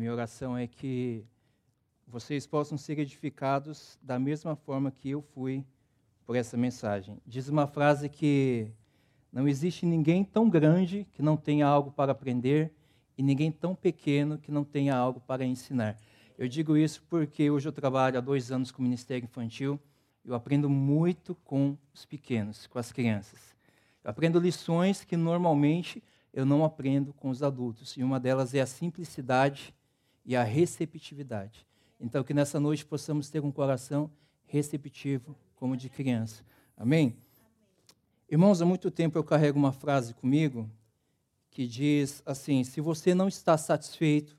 Minha 0.00 0.12
oração 0.12 0.56
é 0.56 0.66
que 0.66 1.26
vocês 2.06 2.46
possam 2.46 2.78
ser 2.78 2.98
edificados 2.98 3.98
da 4.00 4.18
mesma 4.18 4.56
forma 4.56 4.90
que 4.90 5.10
eu 5.10 5.20
fui 5.20 5.62
por 6.24 6.36
essa 6.36 6.56
mensagem. 6.56 7.20
Diz 7.26 7.50
uma 7.50 7.66
frase 7.66 8.08
que 8.08 8.72
não 9.30 9.46
existe 9.46 9.84
ninguém 9.84 10.24
tão 10.24 10.48
grande 10.48 11.06
que 11.12 11.20
não 11.20 11.36
tenha 11.36 11.66
algo 11.66 11.90
para 11.90 12.12
aprender 12.12 12.72
e 13.18 13.22
ninguém 13.22 13.52
tão 13.52 13.74
pequeno 13.74 14.38
que 14.38 14.50
não 14.50 14.64
tenha 14.64 14.96
algo 14.96 15.20
para 15.20 15.44
ensinar. 15.44 15.98
Eu 16.38 16.48
digo 16.48 16.78
isso 16.78 17.04
porque 17.06 17.50
hoje 17.50 17.68
eu 17.68 17.72
trabalho 17.72 18.16
há 18.16 18.22
dois 18.22 18.50
anos 18.50 18.70
com 18.70 18.80
o 18.80 18.82
Ministério 18.82 19.26
Infantil. 19.26 19.78
Eu 20.24 20.34
aprendo 20.34 20.70
muito 20.70 21.34
com 21.44 21.76
os 21.92 22.06
pequenos, 22.06 22.66
com 22.66 22.78
as 22.78 22.90
crianças. 22.90 23.54
Eu 24.02 24.10
aprendo 24.10 24.38
lições 24.38 25.04
que 25.04 25.14
normalmente 25.14 26.02
eu 26.32 26.46
não 26.46 26.64
aprendo 26.64 27.12
com 27.12 27.28
os 27.28 27.42
adultos. 27.42 27.98
E 27.98 28.02
uma 28.02 28.18
delas 28.18 28.54
é 28.54 28.62
a 28.62 28.66
simplicidade 28.66 29.74
e 30.24 30.36
a 30.36 30.42
receptividade. 30.42 31.66
Então, 32.00 32.24
que 32.24 32.34
nessa 32.34 32.58
noite 32.58 32.84
possamos 32.84 33.28
ter 33.28 33.42
um 33.44 33.52
coração 33.52 34.10
receptivo 34.46 35.36
como 35.54 35.76
de 35.76 35.88
criança. 35.88 36.42
Amém? 36.76 37.16
Irmãos, 38.28 38.62
há 38.62 38.64
muito 38.64 38.90
tempo 38.90 39.18
eu 39.18 39.24
carrego 39.24 39.58
uma 39.58 39.72
frase 39.72 40.14
comigo 40.14 40.70
que 41.50 41.66
diz 41.66 42.22
assim: 42.24 42.64
se 42.64 42.80
você 42.80 43.14
não 43.14 43.28
está 43.28 43.58
satisfeito 43.58 44.38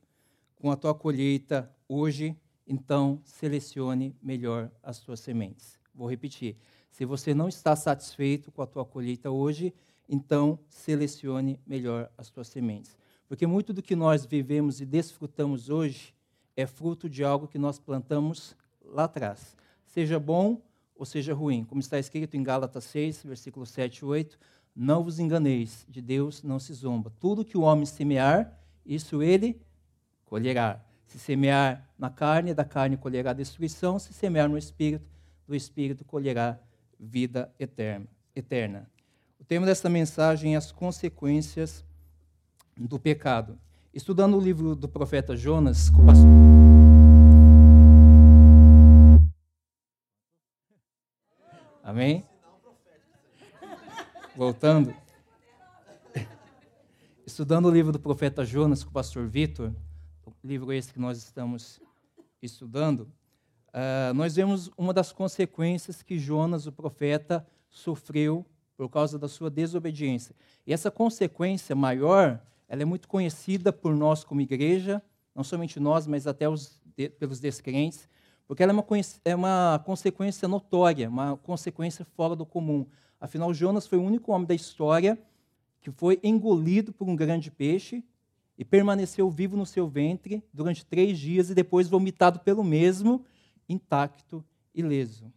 com 0.55 0.71
a 0.71 0.75
tua 0.75 0.95
colheita 0.95 1.69
hoje, 1.87 2.35
então 2.65 3.21
selecione 3.25 4.15
melhor 4.21 4.71
as 4.81 4.99
tuas 4.99 5.19
sementes. 5.19 5.77
Vou 5.93 6.09
repetir. 6.09 6.55
Se 6.89 7.05
você 7.05 7.33
não 7.33 7.47
está 7.47 7.75
satisfeito 7.75 8.51
com 8.51 8.61
a 8.61 8.67
tua 8.67 8.85
colheita 8.85 9.29
hoje, 9.29 9.73
então 10.07 10.59
selecione 10.69 11.59
melhor 11.65 12.09
as 12.17 12.29
tuas 12.29 12.47
sementes. 12.47 12.97
Porque 13.31 13.47
muito 13.47 13.71
do 13.71 13.81
que 13.81 13.95
nós 13.95 14.25
vivemos 14.25 14.81
e 14.81 14.85
desfrutamos 14.85 15.69
hoje 15.69 16.13
é 16.53 16.67
fruto 16.67 17.09
de 17.09 17.23
algo 17.23 17.47
que 17.47 17.57
nós 17.57 17.79
plantamos 17.79 18.57
lá 18.83 19.05
atrás. 19.05 19.55
Seja 19.85 20.19
bom 20.19 20.61
ou 20.93 21.05
seja 21.05 21.33
ruim. 21.33 21.63
Como 21.63 21.79
está 21.79 21.97
escrito 21.97 22.35
em 22.35 22.43
Gálatas 22.43 22.83
6, 22.83 23.23
versículo 23.23 23.65
7 23.65 23.99
e 23.99 24.05
8, 24.05 24.37
não 24.75 25.01
vos 25.01 25.17
enganeis, 25.17 25.85
de 25.87 26.01
Deus 26.01 26.43
não 26.43 26.59
se 26.59 26.73
zomba. 26.73 27.09
Tudo 27.21 27.45
que 27.45 27.57
o 27.57 27.61
homem 27.61 27.85
semear, 27.85 28.59
isso 28.85 29.23
ele 29.23 29.61
colherá. 30.25 30.83
Se 31.05 31.17
semear 31.17 31.89
na 31.97 32.09
carne, 32.09 32.53
da 32.53 32.65
carne 32.65 32.97
colherá 32.97 33.31
destruição. 33.31 33.97
Se 33.97 34.11
semear 34.11 34.49
no 34.49 34.57
espírito, 34.57 35.09
do 35.47 35.55
espírito 35.55 36.03
colherá 36.03 36.59
vida 36.99 37.49
eterna. 37.57 38.91
O 39.39 39.45
tema 39.45 39.65
desta 39.65 39.87
mensagem 39.87 40.55
é 40.55 40.57
as 40.57 40.73
consequências 40.73 41.85
do 42.77 42.99
pecado. 42.99 43.57
Estudando 43.93 44.37
o 44.37 44.39
livro 44.39 44.75
do 44.75 44.87
profeta 44.87 45.35
Jonas, 45.35 45.89
com 45.89 46.01
o 46.01 46.05
pastor... 46.05 46.27
Amém? 51.83 52.25
Voltando. 54.35 54.93
Estudando 57.25 57.65
o 57.65 57.71
livro 57.71 57.91
do 57.91 57.99
profeta 57.99 58.45
Jonas 58.45 58.83
com 58.83 58.89
o 58.89 58.93
pastor 58.93 59.27
Vitor, 59.27 59.73
livro 60.43 60.73
esse 60.73 60.91
que 60.91 60.99
nós 60.99 61.17
estamos 61.17 61.79
estudando, 62.41 63.01
uh, 63.69 64.13
nós 64.15 64.35
vemos 64.35 64.71
uma 64.75 64.93
das 64.93 65.11
consequências 65.11 66.01
que 66.01 66.17
Jonas, 66.17 66.65
o 66.65 66.71
profeta, 66.71 67.45
sofreu 67.69 68.45
por 68.75 68.89
causa 68.89 69.19
da 69.19 69.27
sua 69.27 69.49
desobediência. 69.49 70.35
E 70.65 70.73
essa 70.73 70.89
consequência 70.89 71.75
maior, 71.75 72.41
ela 72.71 72.83
é 72.83 72.85
muito 72.85 73.05
conhecida 73.05 73.73
por 73.73 73.93
nós 73.93 74.23
como 74.23 74.39
igreja, 74.39 75.03
não 75.35 75.43
somente 75.43 75.77
nós, 75.77 76.07
mas 76.07 76.25
até 76.25 76.47
os, 76.47 76.81
de, 76.95 77.09
pelos 77.09 77.37
descrentes, 77.37 78.07
porque 78.47 78.63
ela 78.63 78.71
é 78.71 78.73
uma, 78.73 78.85
é 79.25 79.35
uma 79.35 79.83
consequência 79.85 80.47
notória, 80.47 81.09
uma 81.09 81.35
consequência 81.35 82.05
fora 82.15 82.33
do 82.33 82.45
comum. 82.45 82.85
Afinal, 83.19 83.53
Jonas 83.53 83.85
foi 83.85 83.97
o 83.97 84.01
único 84.01 84.31
homem 84.31 84.47
da 84.47 84.55
história 84.55 85.21
que 85.81 85.91
foi 85.91 86.17
engolido 86.23 86.93
por 86.93 87.09
um 87.09 87.15
grande 87.15 87.51
peixe 87.51 88.05
e 88.57 88.63
permaneceu 88.63 89.29
vivo 89.29 89.57
no 89.57 89.65
seu 89.65 89.85
ventre 89.85 90.41
durante 90.53 90.85
três 90.85 91.19
dias 91.19 91.49
e 91.49 91.53
depois 91.53 91.89
vomitado 91.89 92.39
pelo 92.39 92.63
mesmo, 92.63 93.25
intacto 93.67 94.41
e 94.73 94.81
leso. 94.81 95.29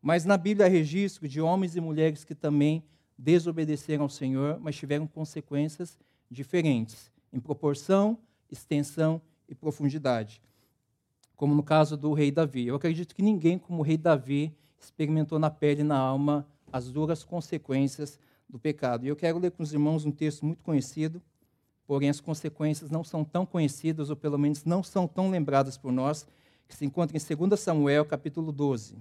Mas 0.00 0.24
na 0.24 0.36
Bíblia 0.36 0.66
há 0.66 0.70
registro 0.70 1.26
de 1.26 1.40
homens 1.40 1.74
e 1.74 1.80
mulheres 1.80 2.22
que 2.22 2.34
também 2.34 2.84
desobedeceram 3.18 4.04
ao 4.04 4.08
Senhor, 4.08 4.60
mas 4.60 4.76
tiveram 4.76 5.04
consequências 5.04 5.98
diferentes, 6.34 7.10
em 7.32 7.40
proporção, 7.40 8.18
extensão 8.50 9.20
e 9.48 9.54
profundidade. 9.54 10.42
Como 11.36 11.54
no 11.54 11.62
caso 11.62 11.96
do 11.96 12.12
rei 12.12 12.30
Davi. 12.30 12.66
Eu 12.66 12.76
acredito 12.76 13.14
que 13.14 13.22
ninguém, 13.22 13.58
como 13.58 13.80
o 13.80 13.82
rei 13.82 13.96
Davi, 13.96 14.54
experimentou 14.78 15.38
na 15.38 15.50
pele 15.50 15.80
e 15.80 15.84
na 15.84 15.96
alma 15.96 16.46
as 16.72 16.90
duras 16.90 17.24
consequências 17.24 18.18
do 18.48 18.58
pecado. 18.58 19.04
E 19.04 19.08
eu 19.08 19.16
quero 19.16 19.38
ler 19.38 19.50
com 19.50 19.62
os 19.62 19.72
irmãos 19.72 20.04
um 20.04 20.12
texto 20.12 20.44
muito 20.44 20.62
conhecido, 20.62 21.22
porém 21.86 22.08
as 22.08 22.20
consequências 22.20 22.90
não 22.90 23.02
são 23.02 23.24
tão 23.24 23.46
conhecidas, 23.46 24.10
ou 24.10 24.16
pelo 24.16 24.38
menos 24.38 24.64
não 24.64 24.82
são 24.82 25.08
tão 25.08 25.30
lembradas 25.30 25.76
por 25.76 25.92
nós, 25.92 26.26
que 26.68 26.74
se 26.76 26.84
encontra 26.84 27.16
em 27.16 27.36
2 27.48 27.60
Samuel, 27.60 28.04
capítulo 28.04 28.52
12. 28.52 28.96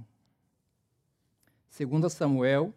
2 1.77 2.13
Samuel, 2.13 2.73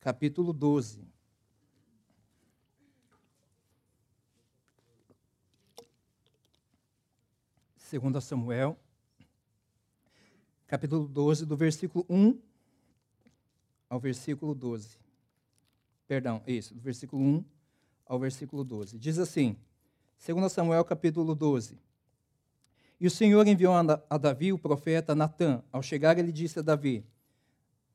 capítulo 0.00 0.52
12. 0.52 1.15
Segunda 7.86 8.20
Samuel, 8.20 8.76
capítulo 10.66 11.06
12, 11.06 11.46
do 11.46 11.56
versículo 11.56 12.04
1 12.10 12.36
ao 13.88 14.00
versículo 14.00 14.56
12. 14.56 14.98
Perdão, 16.08 16.42
isso, 16.48 16.74
do 16.74 16.80
versículo 16.80 17.22
1 17.22 17.44
ao 18.04 18.18
versículo 18.18 18.64
12. 18.64 18.98
Diz 18.98 19.20
assim, 19.20 19.56
2 20.26 20.50
Samuel 20.50 20.84
capítulo 20.84 21.32
12. 21.32 21.78
E 22.98 23.06
o 23.06 23.10
Senhor 23.10 23.46
enviou 23.46 23.72
a 23.72 24.18
Davi 24.18 24.52
o 24.52 24.58
profeta 24.58 25.14
Natã. 25.14 25.62
Ao 25.70 25.80
chegar, 25.80 26.18
ele 26.18 26.32
disse 26.32 26.58
a 26.58 26.62
Davi: 26.62 27.04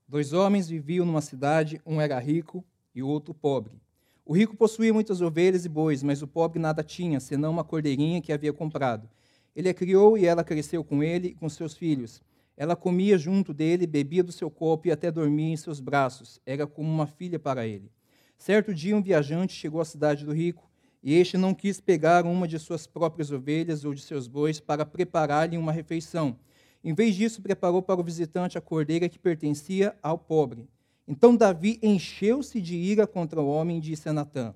Dois 0.07 0.31
homens 0.31 0.69
viviam 0.69 1.05
numa 1.05 1.21
cidade, 1.21 1.81
um 1.85 1.99
era 1.99 2.17
rico 2.17 2.63
e 2.95 3.03
o 3.03 3.09
outro 3.09 3.33
pobre. 3.33 3.81
O 4.25 4.31
rico 4.33 4.55
possuía 4.55 4.93
muitas 4.93 5.19
ovelhas 5.19 5.65
e 5.65 5.69
bois, 5.69 6.01
mas 6.01 6.21
o 6.21 6.27
pobre 6.27 6.59
nada 6.59 6.81
tinha, 6.81 7.19
senão 7.19 7.51
uma 7.51 7.65
cordeirinha 7.65 8.21
que 8.21 8.31
havia 8.31 8.53
comprado. 8.53 9.09
Ele 9.55 9.69
a 9.69 9.73
criou 9.73 10.17
e 10.17 10.25
ela 10.25 10.43
cresceu 10.43 10.83
com 10.83 11.03
ele 11.03 11.29
e 11.29 11.35
com 11.35 11.49
seus 11.49 11.73
filhos. 11.73 12.21
Ela 12.55 12.75
comia 12.75 13.17
junto 13.17 13.53
dele, 13.53 13.87
bebia 13.87 14.23
do 14.23 14.31
seu 14.31 14.49
copo 14.49 14.87
e 14.87 14.91
até 14.91 15.11
dormia 15.11 15.53
em 15.53 15.57
seus 15.57 15.79
braços. 15.79 16.39
Era 16.45 16.67
como 16.67 16.89
uma 16.89 17.07
filha 17.07 17.39
para 17.39 17.65
ele. 17.65 17.91
Certo 18.37 18.73
dia, 18.73 18.95
um 18.95 19.01
viajante 19.01 19.53
chegou 19.53 19.81
à 19.81 19.85
cidade 19.85 20.25
do 20.25 20.33
rico, 20.33 20.69
e 21.03 21.13
este 21.15 21.37
não 21.37 21.53
quis 21.53 21.79
pegar 21.79 22.25
uma 22.25 22.47
de 22.47 22.59
suas 22.59 22.85
próprias 22.85 23.31
ovelhas 23.31 23.83
ou 23.83 23.93
de 23.93 24.01
seus 24.01 24.27
bois 24.27 24.59
para 24.59 24.85
preparar-lhe 24.85 25.57
uma 25.57 25.71
refeição. 25.71 26.37
Em 26.83 26.93
vez 26.93 27.15
disso, 27.15 27.41
preparou 27.41 27.81
para 27.81 27.99
o 27.99 28.03
visitante 28.03 28.57
a 28.57 28.61
cordeira 28.61 29.09
que 29.09 29.19
pertencia 29.19 29.95
ao 30.01 30.17
pobre. 30.17 30.67
Então 31.07 31.35
Davi 31.35 31.79
encheu-se 31.81 32.61
de 32.61 32.75
ira 32.75 33.05
contra 33.05 33.41
o 33.41 33.47
homem 33.47 33.77
e 33.77 33.81
disse 33.81 34.07
a 34.07 34.13
Natã: 34.13 34.53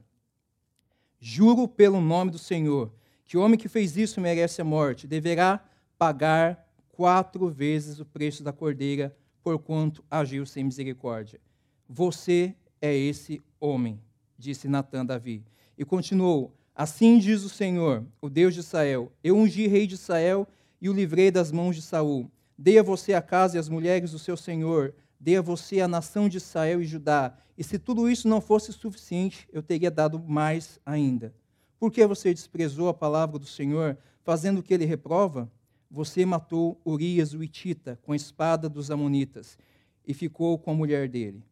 Juro 1.19 1.67
pelo 1.67 1.99
nome 1.99 2.31
do 2.31 2.39
Senhor 2.39 2.91
que 3.25 3.37
o 3.37 3.41
homem 3.41 3.57
que 3.57 3.67
fez 3.67 3.97
isso 3.97 4.21
merece 4.21 4.61
a 4.61 4.65
morte, 4.65 5.07
deverá 5.07 5.63
pagar 5.97 6.65
quatro 6.91 7.49
vezes 7.49 7.99
o 7.99 8.05
preço 8.05 8.43
da 8.43 8.53
cordeira, 8.53 9.15
porquanto 9.43 10.03
agiu 10.09 10.45
sem 10.45 10.63
misericórdia. 10.63 11.39
Você 11.87 12.55
é 12.81 12.95
esse 12.95 13.41
homem, 13.59 13.99
disse 14.37 14.67
Natã 14.67 15.05
Davi. 15.05 15.43
E 15.77 15.83
continuou: 15.83 16.55
Assim 16.75 17.17
diz 17.17 17.43
o 17.43 17.49
Senhor, 17.49 18.05
o 18.21 18.29
Deus 18.29 18.53
de 18.53 18.59
Israel: 18.59 19.11
Eu 19.23 19.37
ungi 19.37 19.67
rei 19.67 19.87
de 19.87 19.95
Israel 19.95 20.47
e 20.79 20.89
o 20.89 20.93
livrei 20.93 21.31
das 21.31 21.51
mãos 21.51 21.75
de 21.75 21.81
Saul. 21.81 22.29
Dei 22.57 22.79
a 22.79 22.83
você 22.83 23.13
a 23.13 23.21
casa 23.21 23.57
e 23.57 23.59
as 23.59 23.67
mulheres 23.67 24.11
do 24.11 24.19
seu 24.19 24.37
senhor, 24.37 24.93
dei 25.19 25.37
a 25.37 25.41
você 25.41 25.81
a 25.81 25.87
nação 25.87 26.29
de 26.29 26.37
Israel 26.37 26.81
e 26.81 26.85
Judá. 26.85 27.35
E 27.57 27.63
se 27.63 27.77
tudo 27.77 28.09
isso 28.09 28.27
não 28.27 28.39
fosse 28.39 28.71
suficiente, 28.71 29.47
eu 29.51 29.61
teria 29.61 29.91
dado 29.91 30.19
mais 30.19 30.79
ainda. 30.85 31.33
Por 31.79 31.91
que 31.91 32.05
você 32.05 32.33
desprezou 32.33 32.87
a 32.87 32.93
palavra 32.93 33.37
do 33.37 33.45
Senhor, 33.45 33.97
fazendo 34.23 34.59
o 34.59 34.63
que 34.63 34.73
ele 34.73 34.85
reprova? 34.85 35.51
Você 35.89 36.25
matou 36.25 36.79
Urias, 36.85 37.33
o 37.33 37.43
Itita, 37.43 37.99
com 38.01 38.11
a 38.11 38.15
espada 38.15 38.67
dos 38.67 38.89
Amonitas, 38.89 39.57
e 40.05 40.13
ficou 40.13 40.57
com 40.57 40.71
a 40.71 40.73
mulher 40.73 41.07
dele. 41.07 41.43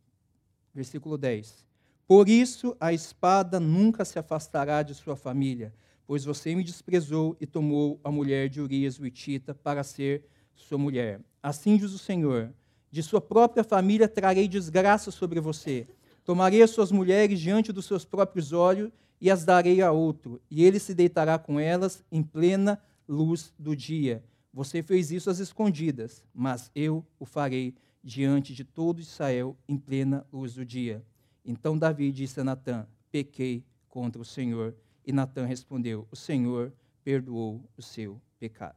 Versículo 0.74 1.18
10. 1.18 1.66
Por 2.08 2.28
isso 2.28 2.76
a 2.80 2.92
espada 2.92 3.60
nunca 3.60 4.04
se 4.04 4.20
afastará 4.20 4.84
de 4.84 4.94
sua 4.94 5.16
família, 5.16 5.74
pois 6.06 6.26
você 6.26 6.54
me 6.54 6.64
desprezou 6.64 7.38
e 7.40 7.46
tomou 7.46 8.00
a 8.04 8.12
mulher 8.12 8.50
de 8.50 8.60
Urias, 8.60 9.00
o 9.00 9.06
Itita, 9.06 9.54
para 9.54 9.84
ser 9.84 10.26
sua 10.56 10.78
mulher. 10.78 11.22
Assim 11.42 11.78
diz 11.78 11.92
o 11.92 11.98
Senhor: 11.98 12.54
de 12.92 13.02
sua 13.02 13.20
própria 13.20 13.64
família 13.64 14.08
trarei 14.08 14.48
desgraça 14.48 15.12
sobre 15.12 15.40
você. 15.40 15.88
Tomarei 16.24 16.62
as 16.62 16.70
suas 16.70 16.92
mulheres 16.92 17.40
diante 17.40 17.72
dos 17.72 17.86
seus 17.86 18.06
próprios 18.06 18.54
olhos 18.54 18.92
e 19.24 19.32
as 19.32 19.46
darei 19.46 19.82
a 19.82 19.90
outro, 19.90 20.42
e 20.52 20.66
ele 20.66 20.78
se 20.78 20.94
deitará 20.94 21.40
com 21.40 21.58
elas 21.58 22.04
em 22.12 22.22
plena 22.22 22.78
luz 23.08 23.54
do 23.58 23.74
dia. 23.74 24.22
Você 24.54 24.84
fez 24.84 25.14
isso 25.14 25.30
às 25.30 25.40
escondidas, 25.40 26.22
mas 26.34 26.70
eu 26.76 27.06
o 27.18 27.26
farei 27.26 27.74
diante 28.04 28.54
de 28.54 28.66
todo 28.66 29.00
Israel 29.00 29.56
em 29.66 29.78
plena 29.78 30.28
luz 30.30 30.56
do 30.56 30.66
dia. 30.66 31.02
Então 31.46 31.78
Davi 31.78 32.12
disse 32.12 32.42
a 32.42 32.44
Natã: 32.44 32.86
Pequei 33.10 33.64
contra 33.88 34.22
o 34.22 34.26
Senhor. 34.26 34.76
E 35.06 35.14
Natã 35.14 35.46
respondeu: 35.46 36.06
O 36.12 36.18
Senhor 36.18 36.74
perdoou 37.02 37.64
o 37.78 37.82
seu 37.82 38.22
pecado. 38.38 38.76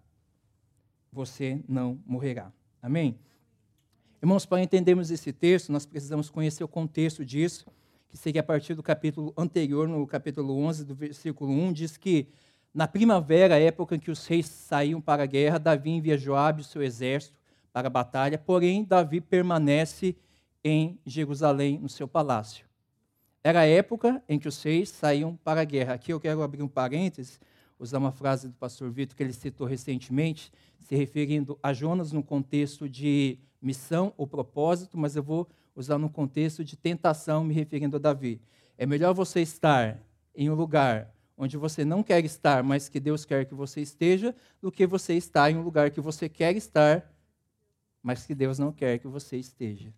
Você 1.12 1.60
não 1.68 2.00
morrerá. 2.06 2.52
Amém? 2.80 3.18
Irmãos, 4.22 4.46
para 4.46 4.62
entendermos 4.62 5.10
esse 5.10 5.32
texto, 5.32 5.72
nós 5.72 5.84
precisamos 5.84 6.30
conhecer 6.30 6.62
o 6.62 6.68
contexto 6.68 7.24
disso, 7.24 7.66
que 8.08 8.16
seria 8.16 8.40
a 8.40 8.44
partir 8.44 8.74
do 8.74 8.82
capítulo 8.82 9.32
anterior, 9.36 9.88
no 9.88 10.06
capítulo 10.06 10.56
11, 10.58 10.84
do 10.84 10.94
versículo 10.94 11.52
1, 11.52 11.72
diz 11.72 11.96
que 11.96 12.28
na 12.76 12.86
primavera, 12.86 13.58
época 13.58 13.96
em 13.96 13.98
que 13.98 14.10
os 14.10 14.26
reis 14.26 14.46
saíam 14.46 15.00
para 15.00 15.22
a 15.22 15.26
guerra, 15.26 15.58
Davi 15.58 15.90
envia 15.90 16.18
Joabe 16.18 16.60
e 16.60 16.64
seu 16.64 16.82
exército 16.82 17.38
para 17.72 17.88
a 17.88 17.90
batalha, 17.90 18.36
porém 18.36 18.84
Davi 18.84 19.20
permanece 19.20 20.14
em 20.62 20.98
Jerusalém, 21.06 21.78
no 21.78 21.88
seu 21.88 22.06
palácio. 22.06 22.66
Era 23.42 23.60
a 23.60 23.66
época 23.66 24.22
em 24.28 24.38
que 24.38 24.46
os 24.46 24.62
reis 24.62 24.90
saíam 24.90 25.36
para 25.36 25.62
a 25.62 25.64
guerra. 25.64 25.94
Aqui 25.94 26.12
eu 26.12 26.20
quero 26.20 26.42
abrir 26.42 26.62
um 26.62 26.68
parênteses, 26.68 27.40
usar 27.78 27.96
uma 27.96 28.12
frase 28.12 28.48
do 28.48 28.54
pastor 28.54 28.90
Vitor 28.90 29.16
que 29.16 29.22
ele 29.22 29.32
citou 29.32 29.66
recentemente, 29.66 30.52
se 30.78 30.94
referindo 30.94 31.58
a 31.62 31.72
Jonas 31.72 32.12
no 32.12 32.22
contexto 32.22 32.88
de 32.88 33.38
missão 33.62 34.12
ou 34.16 34.26
propósito, 34.26 34.98
mas 34.98 35.16
eu 35.16 35.22
vou 35.22 35.48
usar 35.76 35.98
no 35.98 36.10
contexto 36.10 36.64
de 36.64 36.76
tentação, 36.76 37.44
me 37.44 37.54
referindo 37.54 37.96
a 37.96 38.00
Davi. 38.00 38.40
É 38.76 38.84
melhor 38.84 39.14
você 39.14 39.40
estar 39.40 40.02
em 40.34 40.50
um 40.50 40.54
lugar 40.54 41.14
onde 41.36 41.56
você 41.56 41.84
não 41.84 42.02
quer 42.02 42.24
estar, 42.24 42.64
mas 42.64 42.88
que 42.88 42.98
Deus 42.98 43.24
quer 43.24 43.44
que 43.44 43.54
você 43.54 43.80
esteja, 43.80 44.34
do 44.60 44.72
que 44.72 44.86
você 44.86 45.14
estar 45.14 45.50
em 45.50 45.56
um 45.56 45.62
lugar 45.62 45.90
que 45.90 46.00
você 46.00 46.28
quer 46.28 46.56
estar, 46.56 47.14
mas 48.02 48.26
que 48.26 48.34
Deus 48.34 48.58
não 48.58 48.72
quer 48.72 48.98
que 48.98 49.06
você 49.06 49.36
esteja 49.36 49.92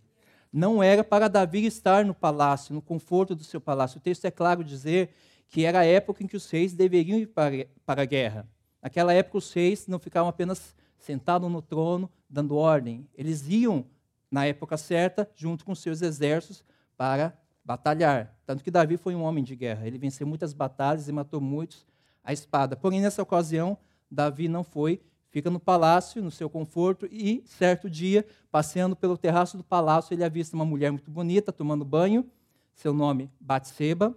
não 0.52 0.82
era 0.82 1.04
para 1.04 1.28
Davi 1.28 1.64
estar 1.66 2.04
no 2.04 2.14
palácio, 2.14 2.75
no 2.75 2.82
conforto 2.82 3.34
do 3.34 3.44
seu 3.44 3.60
palácio. 3.60 3.98
O 3.98 4.00
texto 4.00 4.25
é 4.25 4.30
claro 4.30 4.64
dizer 4.64 5.10
que 5.48 5.64
era 5.64 5.80
a 5.80 5.84
época 5.84 6.22
em 6.22 6.26
que 6.26 6.36
os 6.36 6.50
reis 6.50 6.75
deveriam 6.75 7.19
ir 7.19 7.26
para, 7.26 7.66
para 7.84 8.02
a 8.02 8.04
guerra. 8.04 8.48
Naquela 8.82 9.12
época, 9.12 9.38
os 9.38 9.52
reis 9.52 9.86
não 9.86 9.98
ficavam 9.98 10.28
apenas 10.28 10.75
sentados 10.98 11.50
no 11.50 11.62
trono, 11.62 12.10
dando 12.28 12.56
ordem. 12.56 13.06
Eles 13.14 13.48
iam, 13.48 13.86
na 14.30 14.46
época 14.46 14.76
certa, 14.76 15.28
junto 15.34 15.64
com 15.64 15.75
seus 15.75 16.02
exércitos, 16.02 16.64
para 16.96 17.36
batalhar. 17.64 18.34
Tanto 18.44 18.64
que 18.64 18.70
Davi 18.70 18.96
foi 18.96 19.14
um 19.14 19.22
homem 19.22 19.44
de 19.44 19.54
guerra. 19.54 19.86
Ele 19.86 19.98
venceu 19.98 20.26
muitas 20.26 20.52
batalhas 20.52 21.08
e 21.08 21.12
matou 21.12 21.40
muitos 21.40 21.86
à 22.25 22.32
espada. 22.32 22.76
Porém, 22.76 23.00
nessa 23.00 23.22
ocasião, 23.22 23.78
Davi 24.10 24.48
não 24.48 24.64
foi 24.64 25.00
fica 25.30 25.50
no 25.50 25.60
palácio, 25.60 26.22
no 26.22 26.30
seu 26.30 26.48
conforto, 26.48 27.06
e 27.10 27.42
certo 27.46 27.88
dia, 27.88 28.26
passeando 28.50 28.96
pelo 28.96 29.16
terraço 29.16 29.56
do 29.56 29.64
palácio, 29.64 30.14
ele 30.14 30.25
avista 30.25 30.56
uma 30.56 30.64
mulher 30.64 30.90
muito 30.90 31.10
bonita 31.10 31.52
tomando 31.52 31.84
banho, 31.84 32.26
seu 32.75 32.92
nome 32.92 33.30
Batseba. 33.38 34.16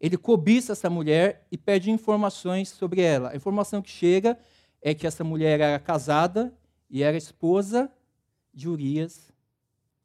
Ele 0.00 0.16
cobiça 0.16 0.72
essa 0.72 0.88
mulher 0.88 1.46
e 1.50 1.58
pede 1.58 1.90
informações 1.90 2.68
sobre 2.68 3.00
ela. 3.00 3.30
A 3.30 3.36
informação 3.36 3.82
que 3.82 3.90
chega 3.90 4.38
é 4.80 4.94
que 4.94 5.06
essa 5.06 5.24
mulher 5.24 5.58
era 5.58 5.78
casada 5.80 6.54
e 6.88 7.02
era 7.02 7.16
esposa 7.16 7.90
de 8.52 8.68
Urias, 8.68 9.32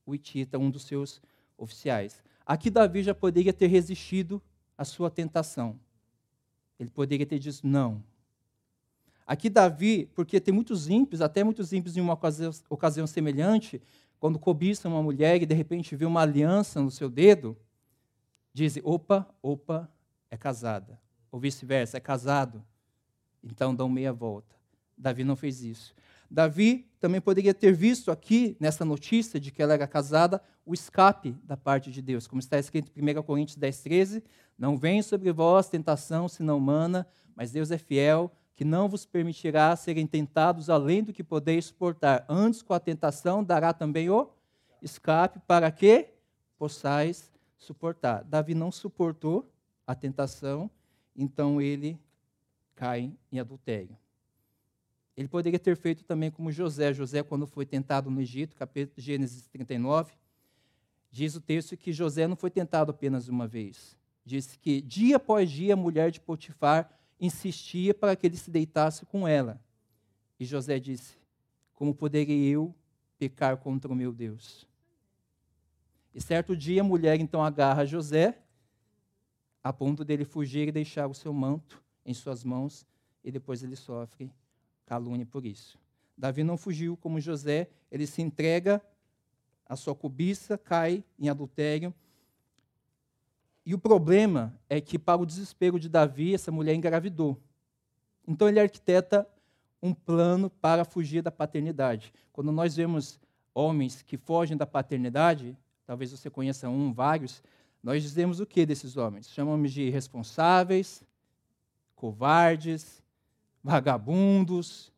o 0.06 0.14
Itita, 0.14 0.58
um 0.58 0.70
dos 0.70 0.84
seus 0.84 1.22
oficiais. 1.58 2.24
Aqui 2.46 2.70
Davi 2.70 3.04
já 3.04 3.16
poderia 3.16 3.54
ter 3.54 3.68
resistido 3.68 4.42
à 4.78 4.84
sua 4.84 5.10
tentação. 5.10 5.80
Ele 6.80 6.90
poderia 6.90 7.26
ter 7.26 7.40
dito 7.40 7.66
não, 7.66 8.04
Aqui 9.26 9.50
Davi, 9.50 10.10
porque 10.14 10.40
tem 10.40 10.54
muitos 10.54 10.90
ímpios, 10.90 11.22
até 11.22 11.44
muitos 11.44 11.72
ímpios 11.72 11.96
em 11.96 12.02
uma 12.02 12.14
ocasião, 12.70 13.08
semelhante, 13.08 13.82
quando 14.20 14.38
cobiçam 14.38 14.92
uma 14.92 15.02
mulher 15.02 15.42
e 15.42 15.46
de 15.46 15.56
repente 15.56 15.96
vê 15.96 16.06
uma 16.06 16.22
aliança 16.22 16.82
no 16.82 16.92
seu 16.92 17.10
dedo, 17.10 17.58
dizem, 18.54 18.84
opa, 18.86 19.28
opa, 19.42 19.90
é 20.30 20.38
casada. 20.38 21.00
Ou 21.32 21.40
vice-versa, 21.40 21.98
é 21.98 22.00
casado. 22.00 22.64
Então 23.44 23.74
dão 23.74 23.90
meia 23.90 24.12
volta. 24.12 24.56
Davi 24.98 25.24
não 25.24 25.36
fez 25.36 25.64
isso. 25.64 25.96
Davi 26.30 26.90
também 27.00 27.20
poderia 27.20 27.54
ter 27.54 27.74
visto 27.74 28.12
aqui, 28.12 28.56
nessa 28.60 28.86
notícia 28.86 29.40
de 29.40 29.52
que 29.52 29.62
ela 29.62 29.74
era 29.74 29.88
casada, 29.88 30.42
o 30.66 30.74
escape 30.74 31.36
da 31.44 31.58
parte 31.58 31.92
de 31.92 32.02
Deus. 32.02 32.28
Como 32.28 32.40
está 32.40 32.58
escrito 32.58 32.92
em 32.96 33.18
1 33.20 33.24
Coríntios 33.24 33.58
10, 33.58 33.82
13: 33.82 34.24
Não 34.58 34.78
vem 34.78 35.02
sobre 35.02 35.32
vós 35.32 35.68
tentação 35.68 36.28
senão 36.30 36.58
humana, 36.58 37.06
mas 37.36 37.52
Deus 37.52 37.72
é 37.72 37.78
fiel, 37.78 38.32
que 38.56 38.64
não 38.64 38.88
vos 38.88 39.06
permitirá 39.06 39.76
serem 39.76 40.08
tentados 40.08 40.70
além 40.70 41.04
do 41.04 41.12
que 41.12 41.24
podeis 41.24 41.66
suportar. 41.66 42.26
Antes, 42.30 42.62
com 42.62 42.74
a 42.74 42.80
tentação, 42.80 43.44
dará 43.44 43.74
também 43.74 44.10
o 44.10 44.30
escape 44.82 45.40
para 45.48 45.70
que 45.72 46.10
possais 46.58 47.32
suportar. 47.58 48.24
Davi 48.24 48.54
não 48.54 48.72
suportou 48.72 49.52
a 49.86 49.96
tentação, 49.96 50.70
então 51.16 51.62
ele 51.62 52.00
cai 52.76 53.12
em 53.32 53.40
adultério. 53.40 53.98
Ele 55.16 55.28
poderia 55.28 55.60
ter 55.60 55.78
feito 55.78 56.04
também 56.04 56.32
como 56.32 56.52
José. 56.52 56.92
José, 56.94 57.22
quando 57.22 57.46
foi 57.46 57.66
tentado 57.66 58.10
no 58.10 58.20
Egito, 58.20 58.56
capítulo, 58.56 59.00
Gênesis 59.00 59.48
39, 59.48 60.14
diz 61.12 61.36
o 61.36 61.42
texto 61.42 61.78
que 61.78 61.94
José 61.94 62.28
não 62.28 62.36
foi 62.36 62.50
tentado 62.50 62.92
apenas 62.92 63.28
uma 63.28 63.48
vez. 63.48 63.96
Diz 64.26 64.56
que 64.56 64.82
dia 64.82 65.18
após 65.18 65.52
dia 65.52 65.74
a 65.74 65.78
mulher 65.78 66.10
de 66.10 66.20
Potifar 66.20 66.90
insistia 67.20 67.94
para 67.94 68.16
que 68.16 68.26
ele 68.26 68.38
se 68.38 68.50
deitasse 68.50 69.06
com 69.06 69.28
ela. 69.28 69.62
E 70.40 70.46
José 70.46 70.80
disse: 70.80 71.16
Como 71.74 71.94
poderia 71.94 72.52
eu 72.52 72.74
pecar 73.20 73.58
contra 73.58 73.92
o 73.92 73.96
meu 73.96 74.12
Deus? 74.12 74.68
E 76.16 76.22
certo 76.22 76.56
dia 76.56 76.82
a 76.82 76.84
mulher 76.84 77.20
então 77.20 77.44
agarra 77.44 77.86
José, 77.86 78.38
a 79.64 79.72
ponto 79.72 80.04
dele 80.04 80.26
fugir 80.26 80.68
e 80.68 80.72
deixar 80.72 81.08
o 81.08 81.14
seu 81.14 81.34
manto 81.34 81.84
em 82.06 82.14
suas 82.14 82.44
mãos, 82.44 82.86
e 83.24 83.32
depois 83.32 83.64
ele 83.64 83.76
sofre 83.76 84.32
calúnia 84.86 85.26
por 85.26 85.46
isso. 85.46 85.80
Davi 86.18 86.44
não 86.44 86.58
fugiu 86.58 86.96
como 86.98 87.20
José, 87.20 87.70
ele 87.92 88.06
se 88.06 88.22
entrega 88.22 88.82
à 89.66 89.76
sua 89.76 89.96
cobiça, 89.96 90.58
cai 90.58 91.04
em 91.18 91.30
adultério 91.30 91.94
e 93.66 93.74
o 93.74 93.80
problema 93.80 94.54
é 94.70 94.82
que, 94.82 95.00
para 95.00 95.22
o 95.22 95.26
desespero 95.26 95.80
de 95.80 95.88
Davi, 95.88 96.34
essa 96.34 96.52
mulher 96.52 96.76
engravidou. 96.76 97.40
Então 98.28 98.48
ele 98.48 98.60
arquiteta 98.60 99.28
um 99.82 99.94
plano 99.94 100.50
para 100.50 100.86
fugir 100.86 101.22
da 101.22 101.32
paternidade. 101.32 102.14
Quando 102.32 102.52
nós 102.52 102.76
vemos 102.76 103.20
homens 103.54 104.02
que 104.02 104.18
fogem 104.18 104.58
da 104.58 104.66
paternidade, 104.66 105.58
talvez 105.86 106.12
você 106.12 106.30
conheça 106.30 106.70
um, 106.70 106.94
vários, 106.94 107.44
nós 107.82 108.02
dizemos 108.02 108.40
o 108.40 108.46
que 108.46 108.66
desses 108.66 108.98
homens? 108.98 109.30
Chamamos 109.30 109.72
de 109.72 109.84
irresponsáveis, 109.84 111.04
covardes, 111.96 113.03
vagabundos, 113.64 114.92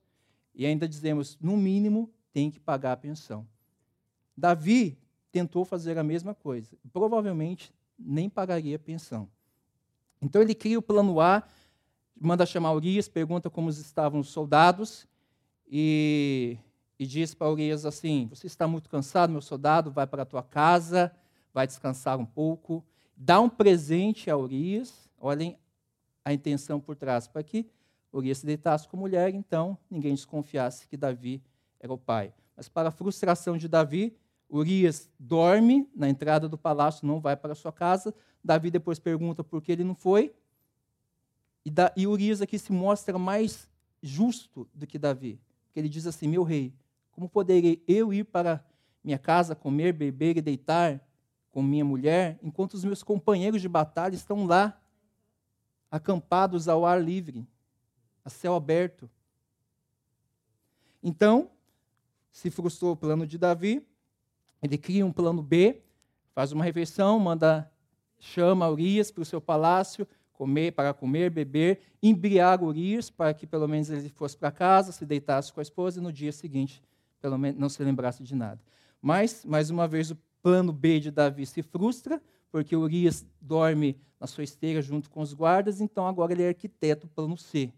e 0.54 0.66
ainda 0.66 0.88
dizemos, 0.88 1.38
no 1.40 1.56
mínimo, 1.56 2.10
tem 2.34 2.50
que 2.50 2.60
pagar 2.60 2.94
a 2.94 2.98
pensão. 2.98 3.48
Davi 4.36 4.98
tentou 5.32 5.66
fazer 5.66 5.98
a 5.98 6.04
mesma 6.04 6.34
coisa. 6.34 6.78
Provavelmente 6.92 7.74
nem 7.98 8.30
pagaria 8.30 8.80
pensão. 8.80 9.30
Então 10.22 10.42
ele 10.42 10.56
cria 10.56 10.80
o 10.80 10.82
plano 10.82 11.20
A, 11.20 11.44
manda 12.20 12.46
chamar 12.46 12.74
Urias, 12.74 13.08
pergunta 13.08 13.50
como 13.50 13.70
estavam 13.70 14.22
os 14.22 14.30
soldados 14.30 15.08
e, 15.68 16.58
e 16.98 17.06
diz 17.06 17.34
para 17.34 17.52
Urias 17.52 17.86
assim: 17.86 18.28
Você 18.30 18.48
está 18.48 18.68
muito 18.68 18.90
cansado, 18.90 19.32
meu 19.32 19.42
soldado, 19.42 19.92
vai 19.92 20.08
para 20.08 20.24
a 20.24 20.26
tua 20.26 20.44
casa, 20.44 21.12
vai 21.54 21.68
descansar 21.68 22.18
um 22.18 22.26
pouco. 22.26 22.84
Dá 23.16 23.40
um 23.40 23.50
presente 23.50 24.30
a 24.30 24.38
Urias, 24.38 25.10
olhem 25.18 25.58
a 26.24 26.34
intenção 26.34 26.80
por 26.80 26.96
trás, 26.96 27.28
para 27.28 27.44
que 27.44 27.70
Urias 28.14 28.40
se 28.40 28.46
deitasse 28.46 28.88
com 28.88 28.98
a 28.98 29.00
mulher, 29.00 29.34
então 29.34 29.78
ninguém 29.90 30.14
desconfiasse 30.14 30.88
que 30.88 30.96
Davi 30.96 31.44
era 31.80 31.94
o 31.94 31.98
pai. 31.98 32.34
Mas 32.56 32.70
para 32.70 32.90
a 32.90 32.92
frustração 32.92 33.58
de 33.58 33.68
Davi, 33.68 34.16
Urias 34.50 35.10
dorme 35.20 35.90
na 35.96 36.08
entrada 36.08 36.48
do 36.48 36.58
palácio, 36.58 37.06
não 37.06 37.20
vai 37.20 37.36
para 37.36 37.56
sua 37.56 37.72
casa. 37.72 38.14
Davi 38.44 38.72
depois 38.72 39.00
pergunta 39.00 39.44
por 39.44 39.62
que 39.62 39.72
ele 39.72 39.84
não 39.84 39.96
foi. 39.96 40.34
E, 41.66 41.70
da, 41.70 41.92
e 41.98 42.08
Urias 42.08 42.42
aqui 42.42 42.58
se 42.60 42.72
mostra 42.72 43.18
mais 43.18 43.68
justo 44.02 44.68
do 44.74 44.86
que 44.86 45.00
Davi. 45.00 45.40
Porque 45.66 45.80
ele 45.80 45.90
diz 45.90 46.06
assim: 46.06 46.28
Meu 46.28 46.44
rei, 46.44 46.74
como 47.12 47.28
poderei 47.28 47.84
eu 47.88 48.14
ir 48.14 48.24
para 48.24 48.64
minha 49.04 49.18
casa 49.18 49.56
comer, 49.56 49.94
beber 49.94 50.38
e 50.38 50.42
deitar 50.42 51.02
com 51.52 51.64
minha 51.64 51.86
mulher, 51.86 52.38
enquanto 52.44 52.74
os 52.74 52.84
meus 52.84 53.02
companheiros 53.02 53.62
de 53.62 53.70
batalha 53.70 54.14
estão 54.14 54.46
lá, 54.46 54.78
acampados 55.90 56.68
ao 56.68 56.86
ar 56.86 57.02
livre, 57.02 57.48
a 58.26 58.30
céu 58.30 58.56
aberto? 58.56 59.10
Então, 61.02 61.50
se 62.32 62.50
frustrou 62.50 62.94
o 62.94 62.98
plano 62.98 63.26
de 63.26 63.38
Davi, 63.38 63.88
ele 64.62 64.78
cria 64.78 65.06
um 65.06 65.12
plano 65.12 65.42
B, 65.42 65.82
faz 66.34 66.52
uma 66.52 66.66
refeição, 66.66 67.18
manda 67.20 67.72
chama 68.20 68.70
Urias 68.70 69.12
para 69.12 69.22
o 69.22 69.26
seu 69.26 69.40
palácio, 69.40 70.08
comer 70.34 70.74
para 70.74 70.94
comer, 70.94 71.30
beber, 71.30 71.80
embriaga 72.02 72.66
Urias 72.66 73.10
para 73.10 73.34
que 73.34 73.46
pelo 73.46 73.68
menos 73.68 73.90
ele 73.90 74.10
fosse 74.10 74.36
para 74.36 74.52
casa, 74.52 74.92
se 74.92 75.06
deitasse 75.06 75.54
com 75.54 75.60
a 75.60 75.64
esposa 75.64 76.00
e 76.00 76.04
no 76.04 76.12
dia 76.12 76.32
seguinte 76.32 76.82
pelo 77.22 77.38
menos 77.38 77.60
não 77.60 77.70
se 77.70 77.84
lembrasse 77.84 78.22
de 78.22 78.36
nada. 78.36 78.62
Mas 79.02 79.44
mais 79.46 79.70
uma 79.70 79.88
vez 79.88 80.12
o 80.12 80.18
plano 80.42 80.72
B 80.72 81.00
de 81.00 81.10
Davi 81.10 81.46
se 81.46 81.64
frustra, 81.64 82.22
porque 82.52 82.76
Urias 82.76 83.26
dorme 83.42 84.00
na 84.20 84.28
sua 84.28 84.44
esteira 84.44 84.82
junto 84.82 85.10
com 85.10 85.22
os 85.22 85.34
guardas, 85.34 85.82
então 85.82 86.08
agora 86.08 86.34
ele 86.34 86.44
é 86.44 86.50
arquiteto 86.50 87.08
plano 87.08 87.38
C, 87.38 87.74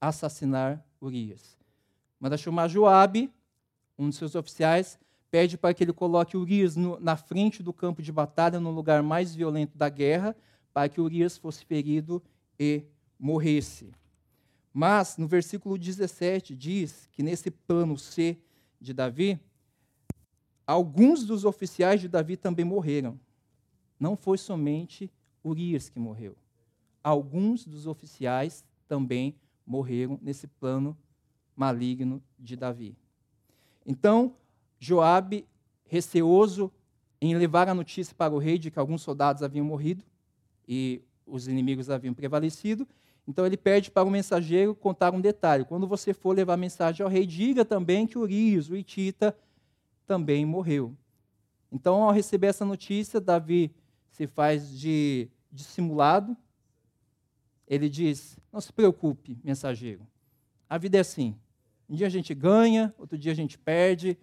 assassinar 0.00 0.84
Urias. 1.00 1.58
Manda 2.18 2.36
chamar 2.36 2.68
Joabe, 2.68 3.30
um 3.98 4.08
de 4.08 4.16
seus 4.16 4.34
oficiais, 4.34 4.98
pede 5.30 5.56
para 5.56 5.74
que 5.74 5.84
ele 5.84 5.92
coloque 5.92 6.36
Urias 6.36 6.76
no, 6.76 6.98
na 6.98 7.16
frente 7.16 7.62
do 7.62 7.72
campo 7.72 8.02
de 8.02 8.10
batalha, 8.10 8.58
no 8.58 8.70
lugar 8.70 9.02
mais 9.02 9.34
violento 9.34 9.76
da 9.76 9.88
guerra, 9.88 10.34
para 10.72 10.88
que 10.88 11.00
Urias 11.00 11.36
fosse 11.36 11.64
ferido 11.64 12.22
e 12.58 12.84
morresse. 13.18 13.92
Mas, 14.72 15.16
no 15.16 15.26
versículo 15.26 15.76
17, 15.76 16.54
diz 16.54 17.08
que 17.12 17.22
nesse 17.22 17.50
plano 17.50 17.98
C 17.98 18.38
de 18.80 18.92
Davi, 18.92 19.38
alguns 20.66 21.24
dos 21.24 21.44
oficiais 21.44 22.00
de 22.00 22.08
Davi 22.08 22.36
também 22.36 22.64
morreram. 22.64 23.18
Não 23.98 24.16
foi 24.16 24.38
somente 24.38 25.10
Urias 25.44 25.88
que 25.88 25.98
morreu. 25.98 26.36
Alguns 27.02 27.66
dos 27.66 27.86
oficiais 27.86 28.64
também 28.86 29.34
morreram 29.70 30.18
nesse 30.20 30.48
plano 30.48 30.98
maligno 31.54 32.20
de 32.36 32.56
Davi. 32.56 32.96
Então, 33.86 34.34
Joabe, 34.80 35.46
receoso 35.86 36.72
em 37.20 37.36
levar 37.36 37.68
a 37.68 37.74
notícia 37.74 38.12
para 38.16 38.34
o 38.34 38.38
rei 38.38 38.58
de 38.58 38.68
que 38.68 38.80
alguns 38.80 39.02
soldados 39.02 39.44
haviam 39.44 39.64
morrido 39.64 40.04
e 40.66 41.00
os 41.24 41.46
inimigos 41.46 41.88
haviam 41.88 42.12
prevalecido, 42.12 42.88
então 43.28 43.46
ele 43.46 43.56
pede 43.56 43.92
para 43.92 44.02
o 44.02 44.10
mensageiro 44.10 44.74
contar 44.74 45.14
um 45.14 45.20
detalhe. 45.20 45.64
Quando 45.64 45.86
você 45.86 46.12
for 46.12 46.34
levar 46.34 46.56
mensagem 46.56 47.04
ao 47.04 47.10
rei, 47.10 47.24
diga 47.24 47.64
também 47.64 48.08
que 48.08 48.18
Urias, 48.18 48.68
o 48.68 48.76
Itita, 48.76 49.36
também 50.04 50.44
morreu. 50.44 50.96
Então, 51.70 52.02
ao 52.02 52.10
receber 52.10 52.48
essa 52.48 52.64
notícia, 52.64 53.20
Davi 53.20 53.72
se 54.10 54.26
faz 54.26 54.76
de 54.76 55.28
dissimulado. 55.52 56.36
Ele 57.70 57.88
diz: 57.88 58.36
Não 58.52 58.60
se 58.60 58.72
preocupe, 58.72 59.38
mensageiro. 59.44 60.04
A 60.68 60.76
vida 60.76 60.96
é 60.98 61.00
assim. 61.00 61.36
Um 61.88 61.94
dia 61.94 62.08
a 62.08 62.10
gente 62.10 62.34
ganha, 62.34 62.92
outro 62.98 63.16
dia 63.16 63.30
a 63.30 63.34
gente 63.34 63.56
perde. 63.56 64.18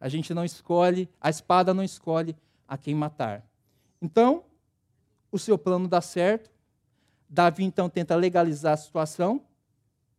A 0.00 0.08
gente 0.08 0.32
não 0.32 0.44
escolhe, 0.44 1.08
a 1.20 1.28
espada 1.28 1.74
não 1.74 1.82
escolhe 1.82 2.36
a 2.68 2.78
quem 2.78 2.94
matar. 2.94 3.44
Então, 4.00 4.44
o 5.32 5.38
seu 5.40 5.58
plano 5.58 5.88
dá 5.88 6.00
certo. 6.00 6.50
Davi 7.28 7.64
então 7.64 7.90
tenta 7.90 8.14
legalizar 8.14 8.74
a 8.74 8.76
situação, 8.76 9.44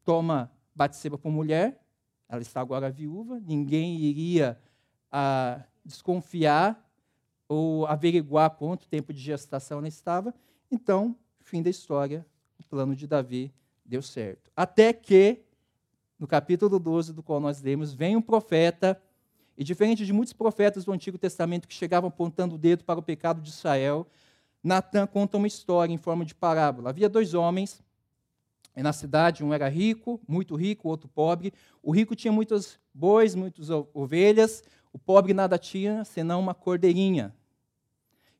toma 0.03 0.51
Batseba 0.75 1.17
por 1.17 1.31
mulher, 1.31 1.81
ela 2.27 2.41
está 2.41 2.61
agora 2.61 2.91
viúva, 2.91 3.39
ninguém 3.39 3.97
iria 3.97 4.59
ah, 5.11 5.63
desconfiar 5.83 6.87
ou 7.47 7.87
averiguar 7.87 8.51
quanto 8.51 8.87
tempo 8.87 9.11
de 9.11 9.19
gestação 9.19 9.79
ela 9.79 9.87
estava. 9.87 10.35
Então, 10.69 11.15
fim 11.41 11.63
da 11.63 11.69
história, 11.69 12.25
o 12.59 12.63
plano 12.63 12.95
de 12.95 13.07
Davi 13.07 13.53
deu 13.85 14.01
certo. 14.01 14.51
Até 14.55 14.93
que, 14.93 15.39
no 16.19 16.27
capítulo 16.27 16.79
12 16.79 17.13
do 17.13 17.23
qual 17.23 17.39
nós 17.39 17.61
lemos, 17.61 17.93
vem 17.93 18.15
um 18.15 18.21
profeta 18.21 19.01
e 19.57 19.63
diferente 19.63 20.05
de 20.05 20.13
muitos 20.13 20.33
profetas 20.33 20.85
do 20.85 20.91
Antigo 20.91 21.17
Testamento 21.17 21.67
que 21.67 21.73
chegavam 21.73 22.07
apontando 22.07 22.55
o 22.55 22.57
dedo 22.57 22.83
para 22.83 22.99
o 22.99 23.03
pecado 23.03 23.41
de 23.41 23.49
Israel, 23.49 24.07
Natan 24.63 25.07
conta 25.07 25.37
uma 25.37 25.47
história 25.47 25.93
em 25.93 25.97
forma 25.97 26.23
de 26.25 26.35
parábola. 26.35 26.89
Havia 26.89 27.09
dois 27.09 27.33
homens 27.33 27.81
na 28.75 28.93
cidade, 28.93 29.43
um 29.43 29.53
era 29.53 29.67
rico, 29.67 30.19
muito 30.27 30.55
rico, 30.55 30.87
o 30.87 30.91
outro 30.91 31.09
pobre. 31.09 31.53
O 31.81 31.91
rico 31.91 32.15
tinha 32.15 32.31
muitos 32.31 32.79
bois, 32.93 33.35
muitas 33.35 33.69
ovelhas, 33.93 34.63
o 34.93 34.99
pobre 34.99 35.33
nada 35.33 35.57
tinha, 35.57 36.05
senão 36.05 36.39
uma 36.39 36.53
cordeirinha. 36.53 37.33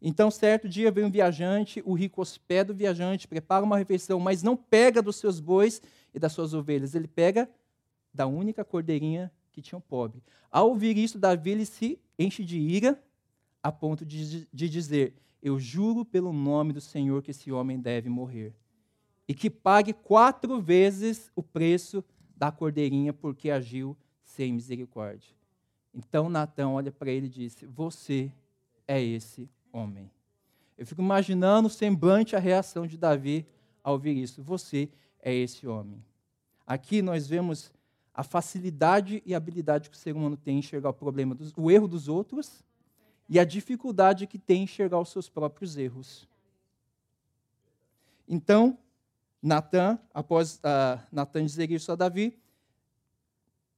Então, 0.01 0.31
certo 0.31 0.67
dia 0.69 0.91
veio 0.91 1.07
um 1.07 1.11
viajante, 1.11 1.83
o 1.85 1.93
rico 1.93 2.21
hospeda 2.21 2.71
o 2.71 2.75
viajante, 2.75 3.27
prepara 3.27 3.65
uma 3.65 3.77
refeição, 3.77 4.19
mas 4.19 4.41
não 4.41 4.55
pega 4.55 5.01
dos 5.01 5.17
seus 5.17 5.39
bois 5.39 5.81
e 6.13 6.19
das 6.19 6.31
suas 6.31 6.53
ovelhas, 6.53 6.95
ele 6.95 7.07
pega 7.07 7.49
da 8.13 8.25
única 8.25 8.63
cordeirinha 8.63 9.31
que 9.51 9.61
tinham 9.61 9.81
pobre. 9.81 10.23
Ao 10.49 10.69
ouvir 10.69 10.97
isso, 10.97 11.19
Davi 11.19 11.51
ele 11.51 11.65
se 11.65 11.99
enche 12.17 12.43
de 12.45 12.57
ira 12.57 13.01
a 13.61 13.71
ponto 13.71 14.05
de, 14.05 14.47
de 14.51 14.69
dizer: 14.69 15.13
Eu 15.41 15.59
juro 15.59 16.05
pelo 16.05 16.31
nome 16.31 16.73
do 16.73 16.81
Senhor 16.81 17.21
que 17.21 17.31
esse 17.31 17.51
homem 17.51 17.79
deve 17.79 18.09
morrer. 18.09 18.53
E 19.27 19.33
que 19.33 19.49
pague 19.49 19.93
quatro 19.93 20.59
vezes 20.59 21.29
o 21.35 21.43
preço 21.43 22.03
da 22.35 22.51
cordeirinha 22.51 23.13
porque 23.13 23.51
agiu 23.51 23.95
sem 24.23 24.53
misericórdia. 24.53 25.35
Então 25.93 26.29
Natão 26.29 26.75
olha 26.75 26.91
para 26.91 27.11
ele 27.11 27.27
e 27.27 27.29
disse: 27.29 27.65
Você 27.65 28.31
é 28.87 29.01
esse 29.01 29.49
homem. 29.71 30.09
Eu 30.77 30.85
fico 30.85 31.01
imaginando 31.01 31.69
semblante, 31.69 32.35
a 32.35 32.39
reação 32.39 32.87
de 32.87 32.97
Davi 32.97 33.45
ao 33.83 33.93
ouvir 33.93 34.17
isso. 34.17 34.41
Você 34.41 34.89
é 35.21 35.33
esse 35.33 35.67
homem. 35.67 36.03
Aqui 36.65 37.01
nós 37.01 37.27
vemos 37.27 37.71
a 38.13 38.23
facilidade 38.23 39.21
e 39.25 39.33
habilidade 39.33 39.89
que 39.89 39.95
o 39.95 39.99
ser 39.99 40.15
humano 40.15 40.37
tem 40.37 40.55
em 40.55 40.59
enxergar 40.59 40.89
o 40.89 40.93
problema, 40.93 41.33
dos, 41.33 41.53
o 41.55 41.71
erro 41.71 41.87
dos 41.87 42.07
outros 42.07 42.63
e 43.27 43.39
a 43.39 43.45
dificuldade 43.45 44.27
que 44.27 44.37
tem 44.37 44.61
em 44.61 44.63
enxergar 44.63 44.99
os 44.99 45.09
seus 45.09 45.29
próprios 45.29 45.77
erros. 45.77 46.27
Então, 48.27 48.77
Natan, 49.41 49.97
após 50.13 50.57
uh, 50.57 51.01
Natan 51.11 51.45
dizer 51.45 51.71
isso 51.71 51.91
a 51.91 51.95
Davi, 51.95 52.37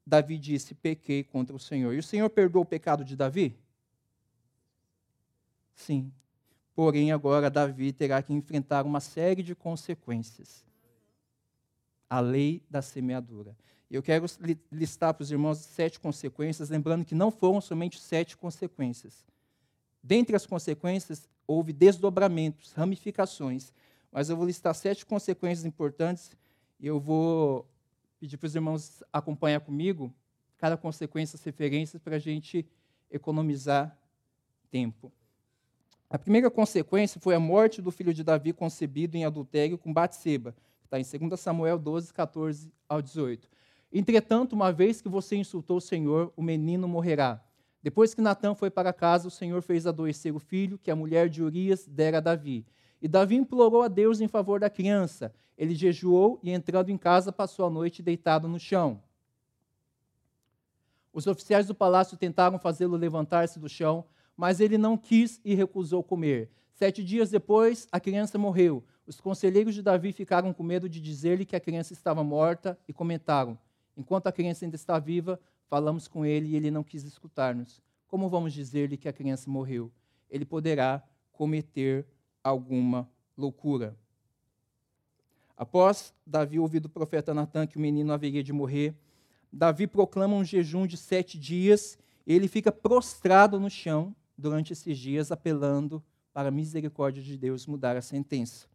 Davi 0.05 0.37
disse: 0.37 0.73
Pequei 0.73 1.23
contra 1.23 1.55
o 1.55 1.59
Senhor. 1.59 1.93
E 1.93 1.99
o 1.99 2.03
Senhor 2.03 2.29
perdoou 2.29 2.63
o 2.63 2.67
pecado 2.67 3.05
de 3.05 3.15
Davi? 3.15 3.55
Sim. 5.75 6.11
Porém, 6.73 7.11
agora 7.11 7.49
Davi 7.49 7.91
terá 7.91 8.21
que 8.21 8.33
enfrentar 8.33 8.85
uma 8.85 8.99
série 8.99 9.43
de 9.43 9.53
consequências. 9.53 10.65
A 12.09 12.19
lei 12.19 12.63
da 12.69 12.81
semeadura. 12.81 13.55
Eu 13.89 14.01
quero 14.01 14.25
listar 14.71 15.13
para 15.13 15.23
os 15.23 15.31
irmãos 15.31 15.57
sete 15.57 15.99
consequências, 15.99 16.69
lembrando 16.69 17.03
que 17.03 17.13
não 17.13 17.29
foram 17.29 17.59
somente 17.59 17.99
sete 17.99 18.37
consequências. 18.37 19.25
Dentre 20.01 20.35
as 20.35 20.45
consequências, 20.45 21.29
houve 21.45 21.73
desdobramentos, 21.73 22.71
ramificações. 22.71 23.73
Mas 24.11 24.29
eu 24.29 24.37
vou 24.37 24.45
listar 24.45 24.73
sete 24.73 25.05
consequências 25.05 25.65
importantes 25.65 26.31
e 26.79 26.87
eu 26.87 26.99
vou 26.99 27.69
pedir 28.19 28.37
para 28.37 28.47
os 28.47 28.55
irmãos 28.55 29.03
acompanhar 29.11 29.59
comigo 29.59 30.13
cada 30.57 30.77
consequência, 30.77 31.35
as 31.35 31.43
referências, 31.43 32.01
para 32.01 32.15
a 32.15 32.19
gente 32.19 32.65
economizar 33.09 33.97
tempo. 34.69 35.11
A 36.11 36.19
primeira 36.19 36.51
consequência 36.51 37.21
foi 37.21 37.33
a 37.33 37.39
morte 37.39 37.81
do 37.81 37.89
filho 37.89 38.13
de 38.13 38.21
Davi 38.21 38.51
concebido 38.51 39.15
em 39.15 39.23
adultério 39.23 39.77
com 39.77 39.93
Batseba, 39.93 40.53
que 40.81 40.85
está 40.85 40.99
em 40.99 41.27
2 41.29 41.39
Samuel 41.39 41.79
12, 41.79 42.13
14 42.13 42.69
ao 42.89 43.01
18. 43.01 43.47
Entretanto, 43.93 44.51
uma 44.51 44.73
vez 44.73 45.01
que 45.01 45.07
você 45.07 45.37
insultou 45.37 45.77
o 45.77 45.81
Senhor, 45.81 46.33
o 46.35 46.43
menino 46.43 46.85
morrerá. 46.85 47.41
Depois 47.81 48.13
que 48.13 48.19
Natã 48.19 48.53
foi 48.53 48.69
para 48.69 48.91
casa, 48.91 49.29
o 49.29 49.31
Senhor 49.31 49.61
fez 49.61 49.87
adoecer 49.87 50.35
o 50.35 50.39
filho 50.39 50.77
que 50.77 50.91
a 50.91 50.95
mulher 50.97 51.29
de 51.29 51.41
Urias 51.41 51.87
dera 51.87 52.17
a 52.17 52.21
Davi. 52.21 52.65
E 53.01 53.07
Davi 53.07 53.37
implorou 53.37 53.81
a 53.81 53.87
Deus 53.87 54.19
em 54.19 54.27
favor 54.27 54.59
da 54.59 54.69
criança. 54.69 55.33
Ele 55.57 55.73
jejuou 55.73 56.41
e, 56.43 56.51
entrando 56.51 56.89
em 56.89 56.97
casa, 56.97 57.31
passou 57.31 57.65
a 57.65 57.69
noite 57.69 58.03
deitado 58.03 58.49
no 58.49 58.59
chão. 58.59 59.01
Os 61.13 61.25
oficiais 61.25 61.67
do 61.67 61.73
palácio 61.73 62.17
tentaram 62.17 62.59
fazê-lo 62.59 62.97
levantar-se 62.97 63.57
do 63.57 63.69
chão, 63.69 64.03
mas 64.41 64.59
ele 64.59 64.75
não 64.75 64.97
quis 64.97 65.39
e 65.45 65.53
recusou 65.53 66.03
comer. 66.03 66.49
Sete 66.73 67.03
dias 67.03 67.29
depois, 67.29 67.87
a 67.91 67.99
criança 67.99 68.39
morreu. 68.39 68.83
Os 69.05 69.21
conselheiros 69.21 69.75
de 69.75 69.83
Davi 69.83 70.11
ficaram 70.11 70.51
com 70.51 70.63
medo 70.63 70.89
de 70.89 70.99
dizer-lhe 70.99 71.45
que 71.45 71.55
a 71.55 71.59
criança 71.59 71.93
estava 71.93 72.23
morta 72.23 72.75
e 72.87 72.91
comentaram: 72.91 73.55
Enquanto 73.95 74.25
a 74.25 74.31
criança 74.31 74.65
ainda 74.65 74.75
está 74.75 74.97
viva, 74.97 75.39
falamos 75.67 76.07
com 76.07 76.25
ele 76.25 76.47
e 76.47 76.55
ele 76.55 76.71
não 76.71 76.83
quis 76.83 77.03
escutar-nos. 77.03 77.83
como 78.07 78.27
vamos 78.29 78.51
dizer-lhe 78.51 78.97
que 78.97 79.07
a 79.07 79.13
criança 79.13 79.47
morreu? 79.47 79.91
Ele 80.27 80.43
poderá 80.43 81.03
cometer 81.31 82.03
alguma 82.43 83.07
loucura. 83.37 83.95
Após 85.55 86.15
Davi 86.25 86.57
ouvir 86.57 86.79
do 86.79 86.89
profeta 86.89 87.31
Natan 87.31 87.67
que 87.67 87.77
o 87.77 87.79
menino 87.79 88.11
haveria 88.11 88.41
de 88.41 88.51
morrer, 88.51 88.95
Davi 89.53 89.85
proclama 89.85 90.35
um 90.35 90.43
jejum 90.43 90.87
de 90.87 90.97
sete 90.97 91.37
dias 91.37 91.95
e 92.25 92.33
ele 92.33 92.47
fica 92.47 92.71
prostrado 92.71 93.59
no 93.59 93.69
chão 93.69 94.15
durante 94.41 94.73
esses 94.73 94.97
dias, 94.97 95.31
apelando 95.31 96.03
para 96.33 96.49
a 96.49 96.51
misericórdia 96.51 97.21
de 97.21 97.37
Deus 97.37 97.65
mudar 97.65 97.95
a 97.95 98.01
sentença. 98.01 98.67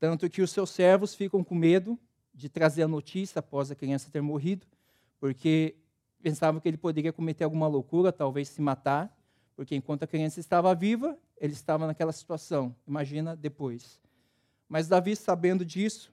Tanto 0.00 0.28
que 0.30 0.42
os 0.42 0.50
seus 0.50 0.70
servos 0.70 1.14
ficam 1.14 1.44
com 1.44 1.54
medo 1.54 1.98
de 2.32 2.48
trazer 2.48 2.84
a 2.84 2.88
notícia 2.88 3.40
após 3.40 3.70
a 3.70 3.74
criança 3.74 4.10
ter 4.10 4.20
morrido, 4.20 4.66
porque 5.18 5.76
pensavam 6.22 6.60
que 6.60 6.68
ele 6.68 6.76
poderia 6.76 7.12
cometer 7.12 7.44
alguma 7.44 7.66
loucura, 7.66 8.12
talvez 8.12 8.48
se 8.48 8.62
matar, 8.62 9.14
porque 9.56 9.74
enquanto 9.74 10.04
a 10.04 10.06
criança 10.06 10.38
estava 10.38 10.74
viva, 10.74 11.18
ele 11.36 11.52
estava 11.52 11.86
naquela 11.86 12.12
situação. 12.12 12.74
Imagina 12.86 13.34
depois. 13.34 14.00
Mas 14.68 14.86
Davi, 14.86 15.16
sabendo 15.16 15.64
disso, 15.64 16.12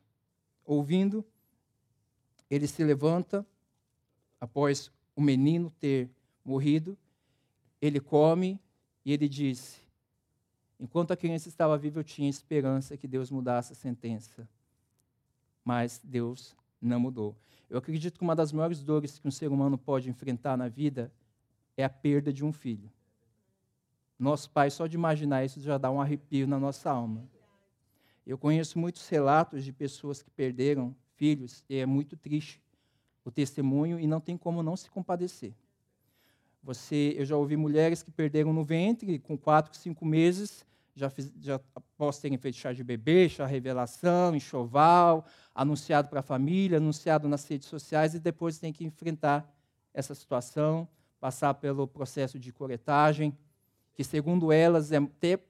ouvindo, 0.65 1.23
ele 2.49 2.67
se 2.67 2.83
levanta 2.83 3.45
após 4.39 4.91
o 5.15 5.21
menino 5.21 5.69
ter 5.79 6.09
morrido, 6.43 6.97
ele 7.81 7.99
come 7.99 8.59
e 9.05 9.13
ele 9.13 9.29
disse: 9.29 9.79
Enquanto 10.79 11.11
a 11.11 11.17
criança 11.17 11.47
estava 11.47 11.77
viva, 11.77 11.99
eu 11.99 12.03
tinha 12.03 12.29
esperança 12.29 12.97
que 12.97 13.07
Deus 13.07 13.31
mudasse 13.31 13.73
a 13.73 13.75
sentença. 13.75 14.47
Mas 15.63 16.01
Deus 16.03 16.55
não 16.81 16.99
mudou. 16.99 17.35
Eu 17.69 17.77
acredito 17.77 18.17
que 18.17 18.23
uma 18.23 18.35
das 18.35 18.51
maiores 18.51 18.83
dores 18.83 19.17
que 19.17 19.27
um 19.27 19.31
ser 19.31 19.51
humano 19.51 19.77
pode 19.77 20.09
enfrentar 20.09 20.57
na 20.57 20.67
vida 20.67 21.11
é 21.77 21.83
a 21.83 21.89
perda 21.89 22.31
de 22.33 22.43
um 22.43 22.51
filho. 22.51 22.91
Nosso 24.17 24.49
pai, 24.49 24.69
só 24.69 24.87
de 24.87 24.95
imaginar 24.95 25.43
isso, 25.43 25.59
já 25.59 25.77
dá 25.77 25.91
um 25.91 25.99
arrepio 25.99 26.47
na 26.47 26.59
nossa 26.59 26.89
alma. 26.89 27.27
Eu 28.25 28.37
conheço 28.37 28.79
muitos 28.79 29.07
relatos 29.07 29.63
de 29.63 29.71
pessoas 29.71 30.21
que 30.21 30.29
perderam 30.31 30.95
filhos 31.15 31.63
e 31.69 31.77
é 31.77 31.85
muito 31.85 32.17
triste 32.17 32.61
o 33.23 33.31
testemunho 33.31 33.99
e 33.99 34.07
não 34.07 34.21
tem 34.21 34.37
como 34.37 34.63
não 34.63 34.75
se 34.75 34.89
compadecer. 34.89 35.53
Você, 36.65 37.13
eu 37.15 37.23
já 37.23 37.37
ouvi 37.37 37.55
mulheres 37.55 38.01
que 38.01 38.09
perderam 38.09 38.51
no 38.51 38.63
ventre 38.63 39.19
com 39.19 39.37
quatro, 39.37 39.77
cinco 39.77 40.03
meses, 40.03 40.65
já, 40.95 41.11
fiz, 41.11 41.31
já 41.39 41.61
após 41.75 42.17
terem 42.17 42.39
feito 42.39 42.57
chá 42.57 42.73
de 42.73 42.83
bebê, 42.83 43.29
chá 43.29 43.45
revelação, 43.45 44.35
enxoval, 44.35 45.23
anunciado 45.53 46.09
para 46.09 46.21
a 46.21 46.23
família, 46.23 46.79
anunciado 46.79 47.29
nas 47.29 47.47
redes 47.47 47.67
sociais 47.67 48.15
e 48.15 48.19
depois 48.19 48.57
tem 48.57 48.73
que 48.73 48.83
enfrentar 48.83 49.47
essa 49.93 50.15
situação, 50.15 50.87
passar 51.19 51.53
pelo 51.53 51.87
processo 51.87 52.39
de 52.39 52.51
coletagem, 52.51 53.37
que 53.93 54.03
segundo 54.03 54.51
elas 54.51 54.91
é 54.91 54.99
ter 55.19 55.41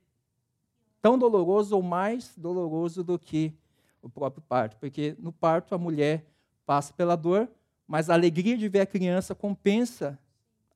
tão 1.01 1.17
doloroso 1.17 1.77
ou 1.77 1.81
mais 1.81 2.33
doloroso 2.35 3.05
do 3.05 3.17
que 3.17 3.53
o 4.01 4.09
próprio 4.09 4.43
parto, 4.43 4.75
porque 4.81 5.15
no 5.17 5.31
parto 5.31 5.73
a 5.73 5.77
mulher 5.77 6.25
passa 6.65 6.93
pela 6.93 7.15
dor, 7.15 7.49
mas 7.87 8.09
a 8.09 8.13
alegria 8.13 8.57
de 8.57 8.67
ver 8.67 8.81
a 8.81 8.85
criança 8.85 9.33
compensa 9.33 10.19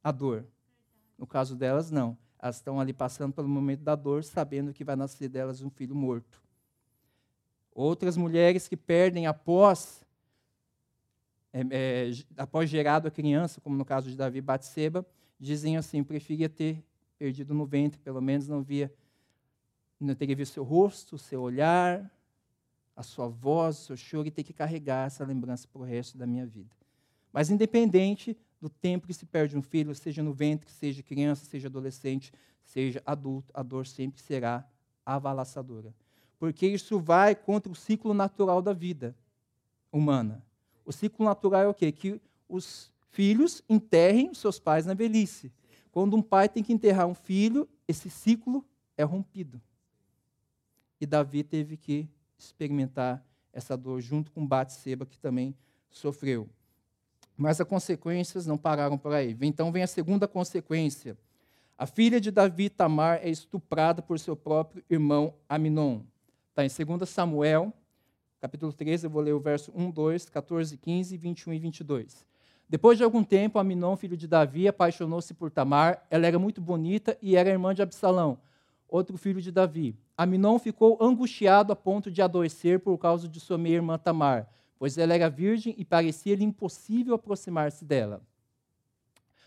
a 0.04 0.12
dor. 0.12 0.46
No 1.18 1.28
caso 1.28 1.56
delas, 1.56 1.92
não. 1.92 2.18
Elas 2.42 2.56
estão 2.56 2.80
ali 2.80 2.94
passando 2.94 3.34
pelo 3.34 3.50
momento 3.50 3.82
da 3.82 3.96
dor, 3.96 4.24
sabendo 4.24 4.74
que 4.74 4.84
vai 4.84 4.96
nascer 4.96 5.28
delas 5.28 5.62
um 5.62 5.70
filho 5.70 5.94
morto. 5.94 6.42
Outras 7.74 8.16
mulheres 8.16 8.68
que 8.68 8.78
perdem 8.78 9.28
após, 9.28 10.06
é, 11.52 11.62
é, 11.72 12.12
após 12.38 12.70
gerado 12.70 13.08
a 13.08 13.12
criança, 13.12 13.60
como 13.60 13.76
no 13.76 13.86
caso 13.86 14.10
de 14.10 14.16
Davi 14.16 14.42
Batseba, 14.42 15.06
dizem 15.40 15.78
assim: 15.78 16.04
preferia 16.04 16.48
ter 16.48 16.84
perdido 17.18 17.54
no 17.54 17.66
ventre, 17.66 18.00
pelo 18.00 18.22
menos 18.22 18.48
não 18.48 18.64
via, 18.64 18.94
não 20.00 20.16
teria 20.16 20.36
visto 20.36 20.54
seu 20.54 20.64
rosto, 20.64 21.18
seu 21.18 21.42
olhar, 21.42 22.10
a 22.96 23.04
sua 23.04 23.28
voz, 23.28 23.80
o 23.80 23.86
seu 23.88 23.98
choro, 23.98 24.28
e 24.28 24.32
ter 24.32 24.44
que 24.44 24.54
carregar 24.54 25.08
essa 25.08 25.26
lembrança 25.26 25.68
para 25.68 25.82
o 25.82 25.86
resto 25.86 26.18
da 26.18 26.26
minha 26.26 26.46
vida. 26.46 26.74
Mas 27.32 27.50
independente 27.50 28.38
do 28.62 28.70
tempo 28.70 29.08
que 29.08 29.14
se 29.14 29.26
perde 29.26 29.58
um 29.58 29.62
filho, 29.62 29.94
seja 29.96 30.22
no 30.22 30.34
ventre, 30.34 30.70
seja 30.70 31.02
criança, 31.02 31.46
seja 31.46 31.68
adolescente, 31.68 32.34
seja 32.64 33.02
adulto, 33.06 33.52
a 33.54 33.64
dor 33.64 33.88
sempre 33.88 34.22
será 34.22 34.68
avalaçadora. 35.06 35.94
Porque 36.38 36.68
isso 36.68 37.00
vai 37.00 37.36
contra 37.36 37.72
o 37.72 37.76
ciclo 37.76 38.14
natural 38.14 38.62
da 38.62 38.74
vida 38.74 39.16
humana. 39.92 40.44
O 40.86 40.92
ciclo 40.92 41.26
natural 41.26 41.64
é 41.64 41.68
o 41.68 41.74
quê? 41.74 41.92
Que 41.92 42.22
os 42.48 42.92
filhos 43.12 43.64
enterrem 43.68 44.34
seus 44.34 44.60
pais 44.60 44.86
na 44.86 44.94
velhice. 44.94 45.52
Quando 45.92 46.16
um 46.16 46.22
pai 46.22 46.48
tem 46.48 46.64
que 46.64 46.74
enterrar 46.74 47.08
um 47.08 47.16
filho, 47.16 47.68
esse 47.88 48.10
ciclo 48.10 48.66
é 48.98 49.04
rompido. 49.04 49.62
E 51.02 51.06
Davi 51.06 51.44
teve 51.44 51.78
que 51.78 52.08
experimentar 52.38 53.26
essa 53.52 53.76
dor 53.76 54.02
junto 54.02 54.32
com 54.32 54.46
Batseba, 54.46 55.06
que 55.06 55.18
também 55.18 55.56
sofreu. 55.90 56.48
Mas 57.40 57.62
as 57.62 57.66
consequências 57.66 58.46
não 58.46 58.58
pararam 58.58 58.98
por 58.98 59.14
aí. 59.14 59.36
Então 59.44 59.72
vem 59.72 59.82
a 59.82 59.88
segunda 59.88 60.28
consequência. 60.28 61.18
A 61.78 61.86
filha 61.86 62.20
de 62.20 62.32
Davi, 62.32 62.70
Tamar, 62.70 63.22
é 63.24 63.30
estuprada 63.30 64.02
por 64.02 64.20
seu 64.20 64.36
próprio 64.36 64.84
irmão 64.90 65.34
Aminon. 65.48 66.02
Está 66.50 66.66
em 66.66 66.98
2 66.98 67.10
Samuel, 67.10 67.72
capítulo 68.42 68.74
13, 68.74 69.06
eu 69.06 69.10
vou 69.10 69.22
ler 69.22 69.32
o 69.32 69.40
verso 69.40 69.72
1, 69.74 69.90
2, 69.90 70.30
14, 70.30 70.76
15, 70.76 71.16
21 71.16 71.54
e 71.54 71.60
22. 71.60 72.28
Depois 72.68 72.98
de 72.98 73.06
algum 73.06 73.24
tempo, 73.24 73.58
Aminon, 73.58 73.96
filho 73.96 74.18
de 74.18 74.28
Davi, 74.28 74.68
apaixonou-se 74.68 75.34
por 75.34 75.50
Tamar. 75.50 76.06
Ela 76.12 76.28
era 76.28 76.38
muito 76.38 76.60
bonita 76.60 77.18
e 77.22 77.38
era 77.38 77.50
irmã 77.50 77.74
de 77.74 77.82
Absalão, 77.82 78.38
outro 78.86 79.18
filho 79.18 79.42
de 79.42 79.50
Davi. 79.50 79.96
Aminon 80.18 80.60
ficou 80.60 80.98
angustiado 81.00 81.72
a 81.72 81.76
ponto 81.78 82.12
de 82.12 82.22
adoecer 82.22 82.82
por 82.82 82.98
causa 82.98 83.30
de 83.30 83.40
sua 83.40 83.58
meia-irmã 83.58 83.98
Tamar 83.98 84.46
pois 84.80 84.98
ela 84.98 85.14
era 85.14 85.30
virgem 85.30 85.76
e 85.78 85.84
parecia-lhe 85.84 86.46
impossível 86.46 87.14
aproximar-se 87.16 87.84
dela. 87.84 88.22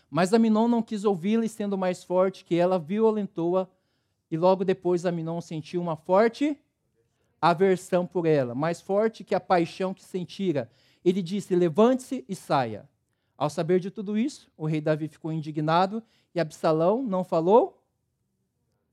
Mas 0.09 0.31
Aminon 0.31 0.67
não 0.67 0.83
quis 0.83 1.03
ouvi-la 1.03 1.43
e, 1.43 1.49
sendo 1.49 1.75
mais 1.75 2.03
forte 2.03 2.45
que 2.45 2.53
ela, 2.53 2.77
violentou-a, 2.77 3.67
e 4.29 4.37
logo 4.37 4.63
depois 4.63 5.07
Aminon 5.07 5.41
sentiu 5.41 5.81
uma 5.81 5.95
forte 5.95 6.55
aversão 7.41 8.05
por 8.05 8.27
ela, 8.27 8.53
mais 8.53 8.79
forte 8.79 9.23
que 9.23 9.33
a 9.33 9.39
paixão 9.39 9.91
que 9.91 10.03
sentira. 10.03 10.71
Ele 11.03 11.21
disse: 11.21 11.55
Levante-se 11.55 12.23
e 12.29 12.35
saia. 12.35 12.87
Ao 13.35 13.49
saber 13.49 13.79
de 13.79 13.89
tudo 13.89 14.15
isso, 14.15 14.51
o 14.55 14.67
rei 14.67 14.79
Davi 14.79 15.07
ficou 15.07 15.33
indignado 15.33 16.01
e 16.33 16.39
Absalão 16.39 17.01
não 17.01 17.23
falou 17.23 17.83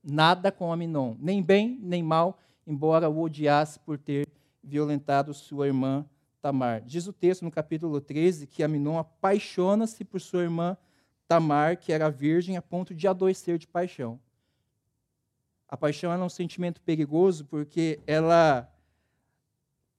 nada 0.02 0.50
com 0.50 0.72
Aminon, 0.72 1.14
nem 1.18 1.42
bem 1.42 1.78
nem 1.82 2.02
mal, 2.02 2.38
embora 2.66 3.10
o 3.10 3.20
odiasse 3.20 3.78
por 3.80 3.98
ter 3.98 4.26
violentado 4.64 5.34
sua 5.34 5.66
irmã 5.66 6.04
Tamar. 6.40 6.80
Diz 6.82 7.06
o 7.06 7.12
texto 7.12 7.42
no 7.42 7.50
capítulo 7.50 8.00
13 8.00 8.46
que 8.46 8.62
Aminon 8.62 8.98
apaixona-se 8.98 10.04
por 10.04 10.20
sua 10.20 10.42
irmã 10.42 10.76
Tamar, 11.28 11.76
que 11.76 11.92
era 11.92 12.10
virgem, 12.10 12.56
a 12.56 12.62
ponto 12.62 12.94
de 12.94 13.06
adoecer 13.06 13.58
de 13.58 13.66
paixão. 13.66 14.18
A 15.68 15.76
paixão 15.76 16.12
é 16.12 16.18
um 16.18 16.28
sentimento 16.28 16.80
perigoso 16.80 17.44
porque 17.44 18.00
ela 18.06 18.68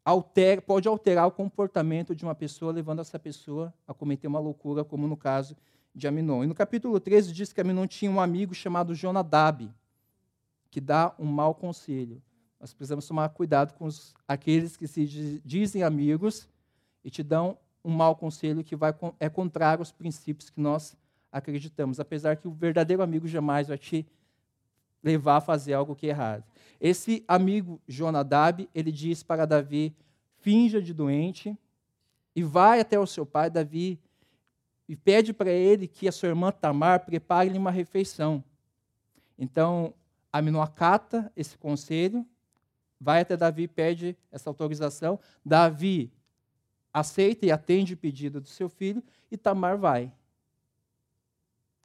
altera, 0.04 0.62
pode 0.62 0.88
alterar 0.88 1.28
o 1.28 1.32
comportamento 1.32 2.16
de 2.16 2.24
uma 2.26 2.36
pessoa, 2.36 2.74
levando 2.74 3.00
essa 3.00 3.18
pessoa 3.18 3.74
a 3.88 3.94
cometer 3.94 4.28
uma 4.28 4.40
loucura, 4.40 4.84
como 4.84 5.08
no 5.08 5.16
caso 5.16 5.56
de 5.94 6.08
Aminon. 6.08 6.44
E 6.44 6.48
no 6.48 6.56
capítulo 6.56 7.00
13 7.00 7.32
diz 7.32 7.54
que 7.54 7.62
Aminon 7.62 7.88
tinha 7.88 8.12
um 8.12 8.20
amigo 8.20 8.54
chamado 8.54 8.96
Jonadab, 8.96 9.72
que 10.70 10.82
dá 10.82 11.14
um 11.18 11.26
mau 11.26 11.54
conselho. 11.54 12.22
Nós 12.62 12.76
precisamos 12.76 13.08
tomar 13.08 13.28
cuidado 13.30 13.74
com 13.74 13.86
os, 13.86 14.14
aqueles 14.28 14.78
que 14.78 14.88
se 14.88 15.42
dizem 15.44 15.82
amigos 15.82 16.48
e 17.04 17.10
te 17.10 17.24
dão 17.24 17.58
um 17.84 17.90
mau 17.90 18.16
conselho 18.16 18.64
que 18.64 18.76
vai, 18.76 18.94
é 19.20 19.28
contrário 19.28 19.82
aos 19.82 19.92
princípios 19.92 20.52
que 20.52 20.62
nós 20.62 20.96
acreditamos, 21.32 22.00
apesar 22.00 22.36
que 22.36 22.48
o 22.48 22.52
verdadeiro 22.52 23.02
amigo 23.02 23.28
jamais 23.28 23.68
vai 23.68 23.80
te 23.80 24.06
levar 25.02 25.38
a 25.38 25.42
fazer 25.42 25.74
algo 25.74 25.96
que 25.96 26.06
é 26.06 26.10
errado. 26.10 26.44
Esse 26.80 27.26
amigo 27.28 27.82
Jonadab, 27.88 28.70
ele 28.76 28.92
diz 28.92 29.24
para 29.24 29.48
Davi: 29.48 29.96
finja 30.38 30.80
de 30.80 30.94
doente 30.94 31.58
e 32.36 32.44
vai 32.44 32.80
até 32.80 33.00
o 33.00 33.08
seu 33.08 33.26
pai, 33.26 33.50
Davi, 33.50 34.00
e 34.88 34.96
pede 34.96 35.34
para 35.34 35.50
ele 35.50 35.88
que 35.88 36.08
a 36.08 36.12
sua 36.12 36.30
irmã 36.30 36.52
Tamar 36.52 37.06
prepare-lhe 37.06 37.58
uma 37.58 37.72
refeição. 37.72 38.44
Então, 39.36 39.96
Aminon 40.32 40.62
acata 40.62 41.32
esse 41.36 41.58
conselho 41.58 42.24
vai 43.02 43.22
até 43.22 43.36
Davi, 43.36 43.68
pede 43.68 44.16
essa 44.32 44.48
autorização. 44.48 45.20
Davi 45.44 46.14
aceita 46.94 47.48
e 47.48 47.52
atende 47.52 47.96
o 47.96 47.98
pedido 47.98 48.40
do 48.40 48.48
seu 48.48 48.70
filho, 48.70 49.04
e 49.32 49.36
Tamar 49.36 49.78
vai, 49.78 50.14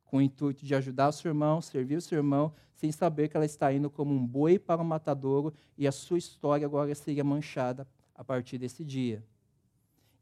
com 0.05 0.19
o 0.19 0.21
intuito 0.21 0.67
de 0.67 0.75
ajudar 0.75 1.09
o 1.09 1.13
seu 1.13 1.31
irmão, 1.31 1.63
servir 1.63 1.97
o 1.97 2.03
seu 2.03 2.19
irmão, 2.19 2.53
sem 2.75 2.93
saber 2.93 3.29
que 3.29 3.37
ela 3.37 3.47
está 3.47 3.73
indo 3.73 3.89
como 3.89 4.13
um 4.13 4.27
boi 4.27 4.59
para 4.59 4.83
o 4.83 4.85
um 4.85 4.87
matadouro, 4.87 5.55
e 5.79 5.89
a 5.89 5.93
sua 5.93 6.19
história 6.19 6.67
agora 6.67 6.95
seria 6.95 7.25
manchada 7.25 7.89
a 8.15 8.23
partir 8.23 8.59
desse 8.59 8.85
dia. 8.85 9.25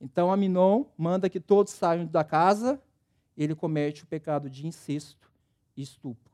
Então 0.00 0.30
Aminon 0.30 0.84
manda 0.96 1.28
que 1.28 1.40
todos 1.40 1.72
saiam 1.72 2.06
da 2.06 2.22
casa, 2.22 2.80
e 3.36 3.42
ele 3.42 3.54
comete 3.54 4.04
o 4.04 4.06
pecado 4.06 4.48
de 4.48 4.64
incesto, 4.64 5.28
e 5.76 5.82
estupro. 5.82 6.32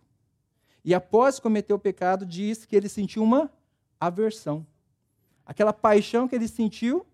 E 0.85 0.93
após 0.93 1.39
cometer 1.39 1.73
o 1.73 1.79
pecado, 1.79 2.27
diz 2.27 2.67
que 2.67 2.77
ele 2.77 2.89
sentiu 2.89 3.23
uma 3.23 3.51
aversão. 4.01 4.67
Aquela 5.45 5.73
paixão 5.73 6.27
que 6.27 6.35
ele 6.35 6.49
sentiu, 6.49 7.07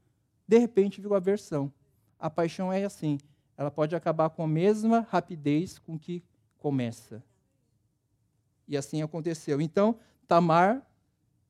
de 0.46 0.58
repente 0.58 1.00
virou 1.00 1.16
aversão. 1.16 1.72
A 2.18 2.30
paixão 2.30 2.72
é 2.72 2.84
assim, 2.84 3.18
ela 3.56 3.70
pode 3.70 3.96
acabar 3.96 4.30
com 4.30 4.44
a 4.44 4.46
mesma 4.46 5.06
rapidez 5.10 5.78
com 5.78 5.98
que 5.98 6.22
começa. 6.58 7.22
E 8.68 8.76
assim 8.76 9.02
aconteceu. 9.02 9.60
Então, 9.60 9.98
Tamar, 10.26 10.86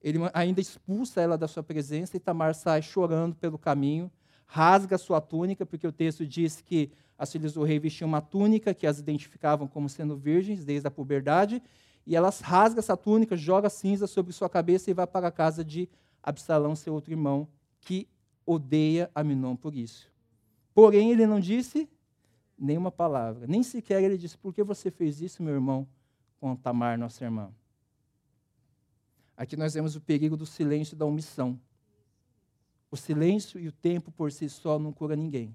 ele 0.03 0.18
ainda 0.33 0.61
expulsa 0.61 1.20
ela 1.20 1.37
da 1.37 1.49
sua 1.49 1.62
presença 1.62 2.16
e 2.16 2.20
Tamar 2.20 2.55
sai 2.55 2.83
chorando 2.83 3.35
pelo 3.35 3.59
caminho, 3.59 4.11
rasga 4.46 4.96
sua 4.96 5.20
túnica, 5.20 5.66
porque 5.66 5.87
o 5.87 5.92
texto 5.92 6.27
diz 6.27 6.61
que 6.61 6.92
as 7.18 7.33
filhas 7.33 7.55
do 7.55 7.64
rei 7.64 7.79
vestiam 7.79 8.07
uma 8.07 8.20
túnica 8.20 8.75
que 8.75 8.87
as 8.87 8.99
identificavam 8.99 9.66
como 9.66 9.88
sendo 9.88 10.16
virgens 10.16 10.64
desde 10.64 10.87
a 10.87 10.90
puberdade, 10.90 11.62
e 12.07 12.14
elas 12.14 12.40
rasga 12.40 12.79
essa 12.79 12.97
túnica, 12.97 13.37
joga 13.37 13.69
cinza 13.69 14.07
sobre 14.07 14.33
sua 14.33 14.49
cabeça 14.49 14.90
e 14.90 14.95
vai 14.95 15.07
para 15.07 15.27
a 15.27 15.33
casa 15.33 15.64
de 15.64 15.88
Absalão, 16.23 16.77
seu 16.77 16.95
outro 16.95 17.12
irmão, 17.12 17.49
que 17.81 18.09
odeia 18.45 19.11
Aminon 19.12 19.57
por 19.57 19.75
isso. 19.75 20.09
Porém, 20.73 21.11
ele 21.11 21.27
não 21.27 21.40
disse 21.40 21.88
nenhuma 22.57 22.92
palavra, 22.92 23.47
nem 23.47 23.62
sequer 23.62 24.03
ele 24.03 24.16
disse: 24.16 24.38
Por 24.38 24.55
que 24.55 24.62
você 24.62 24.90
fez 24.90 25.21
isso, 25.21 25.42
meu 25.42 25.55
irmão, 25.55 25.87
com 26.40 26.55
Tamar, 26.55 26.97
nossa 26.97 27.25
irmã? 27.25 27.51
Aqui 29.37 29.57
nós 29.57 29.75
vemos 29.75 29.97
o 29.97 30.01
perigo 30.01 30.37
do 30.37 30.47
silêncio 30.47 30.95
e 30.95 30.99
da 30.99 31.05
omissão. 31.05 31.61
O 32.90 32.97
silêncio 32.97 33.59
e 33.59 33.66
o 33.66 33.73
tempo 33.73 34.12
por 34.12 34.31
si 34.31 34.49
só 34.49 34.79
não 34.79 34.92
cura 34.92 35.16
ninguém. 35.16 35.55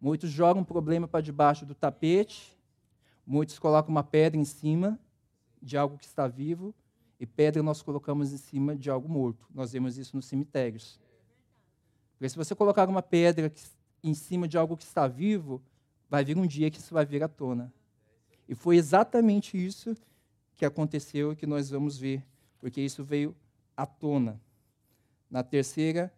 Muitos 0.00 0.30
jogam 0.30 0.62
um 0.62 0.64
problema 0.64 1.08
para 1.08 1.20
debaixo 1.22 1.64
do 1.64 1.74
tapete, 1.74 2.56
muitos 3.26 3.58
colocam 3.58 3.90
uma 3.90 4.04
pedra 4.04 4.38
em 4.38 4.44
cima 4.44 5.00
de 5.64 5.76
algo 5.78 5.96
que 5.96 6.04
está 6.04 6.28
vivo, 6.28 6.74
e 7.18 7.26
pedra 7.26 7.62
nós 7.62 7.80
colocamos 7.80 8.32
em 8.32 8.36
cima 8.36 8.76
de 8.76 8.90
algo 8.90 9.08
morto. 9.08 9.46
Nós 9.54 9.72
vemos 9.72 9.96
isso 9.96 10.14
nos 10.14 10.26
cemitérios. 10.26 11.00
Porque 12.12 12.28
se 12.28 12.36
você 12.36 12.54
colocar 12.54 12.88
uma 12.88 13.02
pedra 13.02 13.52
em 14.02 14.12
cima 14.12 14.46
de 14.46 14.58
algo 14.58 14.76
que 14.76 14.82
está 14.82 15.08
vivo, 15.08 15.62
vai 16.10 16.24
vir 16.24 16.36
um 16.36 16.46
dia 16.46 16.70
que 16.70 16.78
isso 16.78 16.92
vai 16.92 17.06
vir 17.06 17.22
à 17.22 17.28
tona. 17.28 17.72
E 18.46 18.54
foi 18.54 18.76
exatamente 18.76 19.56
isso 19.56 19.96
que 20.54 20.66
aconteceu 20.66 21.32
e 21.32 21.36
que 21.36 21.46
nós 21.46 21.70
vamos 21.70 21.98
ver, 21.98 22.22
porque 22.60 22.80
isso 22.80 23.02
veio 23.02 23.34
à 23.76 23.86
tona. 23.86 24.40
Na 25.30 25.42
terceira 25.42 26.12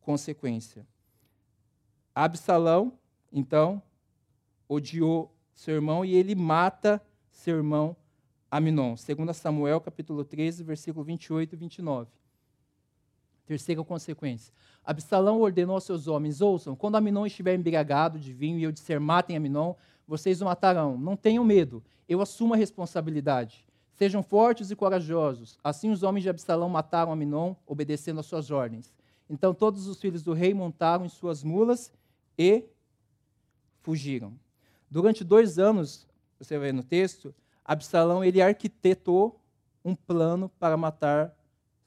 consequência. 0.00 0.86
Absalão, 2.14 2.96
então, 3.32 3.82
odiou 4.68 5.34
seu 5.54 5.74
irmão 5.74 6.04
e 6.04 6.14
ele 6.14 6.34
mata 6.34 7.02
seu 7.30 7.56
irmão 7.56 7.96
Aminon. 8.52 8.96
2 8.96 9.34
Samuel, 9.34 9.80
capítulo 9.80 10.26
13, 10.26 10.62
versículo 10.62 11.02
28 11.02 11.54
e 11.54 11.56
29. 11.56 12.10
Terceira 13.46 13.82
consequência. 13.82 14.52
Absalão 14.84 15.40
ordenou 15.40 15.74
aos 15.74 15.84
seus 15.84 16.06
homens: 16.06 16.42
Ouçam, 16.42 16.76
quando 16.76 16.96
Aminon 16.96 17.24
estiver 17.24 17.54
embriagado 17.54 18.18
de 18.18 18.30
vinho 18.30 18.58
e 18.58 18.62
eu 18.62 18.70
disser 18.70 19.00
matem 19.00 19.38
Aminon, 19.38 19.72
vocês 20.06 20.42
o 20.42 20.44
matarão. 20.44 20.98
Não 20.98 21.16
tenham 21.16 21.42
medo, 21.42 21.82
eu 22.06 22.20
assumo 22.20 22.52
a 22.52 22.56
responsabilidade. 22.58 23.66
Sejam 23.94 24.22
fortes 24.22 24.70
e 24.70 24.76
corajosos. 24.76 25.58
Assim 25.64 25.90
os 25.90 26.02
homens 26.02 26.22
de 26.22 26.28
Absalão 26.28 26.68
mataram 26.68 27.10
Aminon, 27.10 27.54
obedecendo 27.66 28.20
às 28.20 28.26
suas 28.26 28.50
ordens. 28.50 28.92
Então 29.30 29.54
todos 29.54 29.86
os 29.86 29.98
filhos 29.98 30.22
do 30.22 30.34
rei 30.34 30.52
montaram 30.52 31.06
em 31.06 31.08
suas 31.08 31.42
mulas 31.42 31.90
e 32.36 32.64
fugiram. 33.80 34.34
Durante 34.90 35.24
dois 35.24 35.58
anos, 35.58 36.06
você 36.38 36.58
vê 36.58 36.70
no 36.70 36.82
texto, 36.82 37.34
Absalão 37.72 38.22
ele 38.22 38.40
arquitetou 38.40 39.40
um 39.84 39.94
plano 39.94 40.48
para 40.48 40.76
matar 40.76 41.34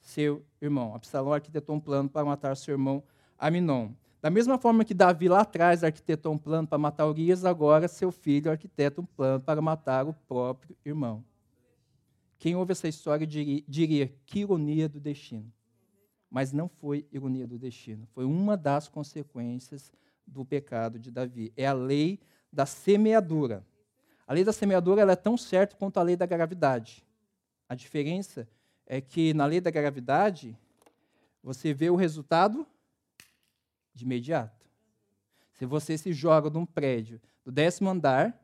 seu 0.00 0.44
irmão. 0.60 0.94
Absalão 0.94 1.32
arquitetou 1.32 1.76
um 1.76 1.80
plano 1.80 2.08
para 2.08 2.24
matar 2.24 2.56
seu 2.56 2.72
irmão 2.72 3.02
Aminon. 3.38 3.92
Da 4.20 4.28
mesma 4.28 4.58
forma 4.58 4.84
que 4.84 4.92
Davi 4.92 5.28
lá 5.28 5.42
atrás 5.42 5.84
arquitetou 5.84 6.32
um 6.32 6.38
plano 6.38 6.66
para 6.66 6.78
matar 6.78 7.06
Urias, 7.06 7.44
agora 7.44 7.86
seu 7.86 8.10
filho 8.10 8.50
arquiteta 8.50 9.00
um 9.00 9.06
plano 9.06 9.40
para 9.40 9.62
matar 9.62 10.06
o 10.06 10.12
próprio 10.12 10.76
irmão. 10.84 11.24
Quem 12.38 12.56
ouve 12.56 12.72
essa 12.72 12.88
história 12.88 13.26
diria, 13.26 14.12
que 14.26 14.40
ironia 14.40 14.88
do 14.88 14.98
destino. 14.98 15.52
Mas 16.28 16.52
não 16.52 16.68
foi 16.68 17.06
ironia 17.12 17.46
do 17.46 17.56
destino, 17.56 18.06
foi 18.12 18.24
uma 18.24 18.56
das 18.56 18.88
consequências 18.88 19.92
do 20.26 20.44
pecado 20.44 20.98
de 20.98 21.10
Davi. 21.10 21.52
É 21.56 21.66
a 21.66 21.72
lei 21.72 22.18
da 22.52 22.66
semeadura. 22.66 23.64
A 24.26 24.32
lei 24.32 24.42
da 24.42 24.52
semeadura 24.52 25.00
é 25.10 25.16
tão 25.16 25.36
certa 25.36 25.76
quanto 25.76 25.98
a 25.98 26.02
lei 26.02 26.16
da 26.16 26.26
gravidade. 26.26 27.06
A 27.68 27.74
diferença 27.74 28.48
é 28.84 29.00
que 29.00 29.32
na 29.32 29.46
lei 29.46 29.60
da 29.60 29.70
gravidade, 29.70 30.56
você 31.42 31.72
vê 31.72 31.90
o 31.90 31.96
resultado 31.96 32.66
de 33.94 34.04
imediato. 34.04 34.66
Se 35.52 35.64
você 35.64 35.96
se 35.96 36.12
joga 36.12 36.50
num 36.50 36.66
prédio 36.66 37.20
do 37.44 37.52
décimo 37.52 37.88
andar, 37.88 38.36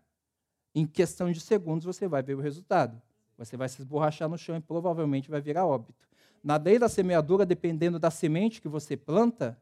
em 0.75 0.87
questão 0.87 1.31
de 1.31 1.41
segundos 1.41 1.85
você 1.85 2.07
vai 2.07 2.23
ver 2.23 2.35
o 2.35 2.41
resultado. 2.41 3.01
Você 3.37 3.57
vai 3.57 3.69
se 3.69 3.83
esborrachar 3.83 4.29
no 4.29 4.39
chão 4.39 4.57
e 4.57 4.61
provavelmente 4.61 5.31
vai 5.31 5.41
virar 5.41 5.67
óbito. 5.67 6.07
Na 6.43 6.57
lei 6.57 6.79
da 6.79 6.89
semeadura, 6.89 7.45
dependendo 7.45 7.99
da 7.99 8.11
semente 8.11 8.63
que 8.63 8.69
você 8.69 8.97
planta, 8.97 9.59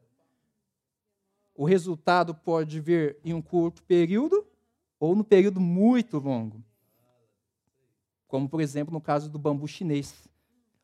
o 1.55 1.65
resultado 1.65 2.33
pode 2.33 2.79
vir 2.79 3.17
em 3.23 3.33
um 3.33 3.41
curto 3.41 3.83
período 3.83 4.47
ou 5.01 5.15
no 5.15 5.23
período 5.23 5.59
muito 5.59 6.19
longo. 6.19 6.63
Como, 8.27 8.47
por 8.47 8.61
exemplo, 8.61 8.93
no 8.93 9.01
caso 9.01 9.31
do 9.31 9.39
bambu 9.39 9.67
chinês. 9.67 10.29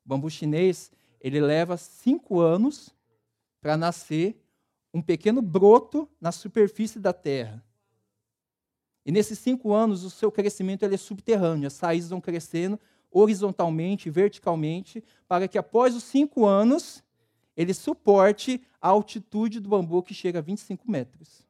O 0.03 0.09
bambu 0.09 0.27
chinês 0.27 0.91
ele 1.21 1.39
leva 1.39 1.77
cinco 1.77 2.39
anos 2.39 2.89
para 3.61 3.77
nascer 3.77 4.43
um 4.91 5.03
pequeno 5.03 5.39
broto 5.39 6.09
na 6.19 6.31
superfície 6.31 6.99
da 6.99 7.13
terra. 7.13 7.63
E 9.05 9.11
nesses 9.11 9.37
cinco 9.37 9.71
anos, 9.71 10.03
o 10.03 10.09
seu 10.09 10.31
crescimento 10.31 10.83
ele 10.83 10.95
é 10.95 10.97
subterrâneo, 10.97 11.67
as 11.67 11.79
raízes 11.79 12.09
vão 12.09 12.19
crescendo 12.19 12.79
horizontalmente, 13.11 14.09
verticalmente, 14.09 15.03
para 15.27 15.47
que 15.47 15.59
após 15.59 15.95
os 15.95 16.03
cinco 16.03 16.43
anos, 16.45 17.03
ele 17.55 17.73
suporte 17.73 18.61
a 18.81 18.89
altitude 18.89 19.59
do 19.59 19.69
bambu 19.69 20.01
que 20.01 20.13
chega 20.13 20.39
a 20.39 20.41
25 20.41 20.89
metros. 20.89 21.46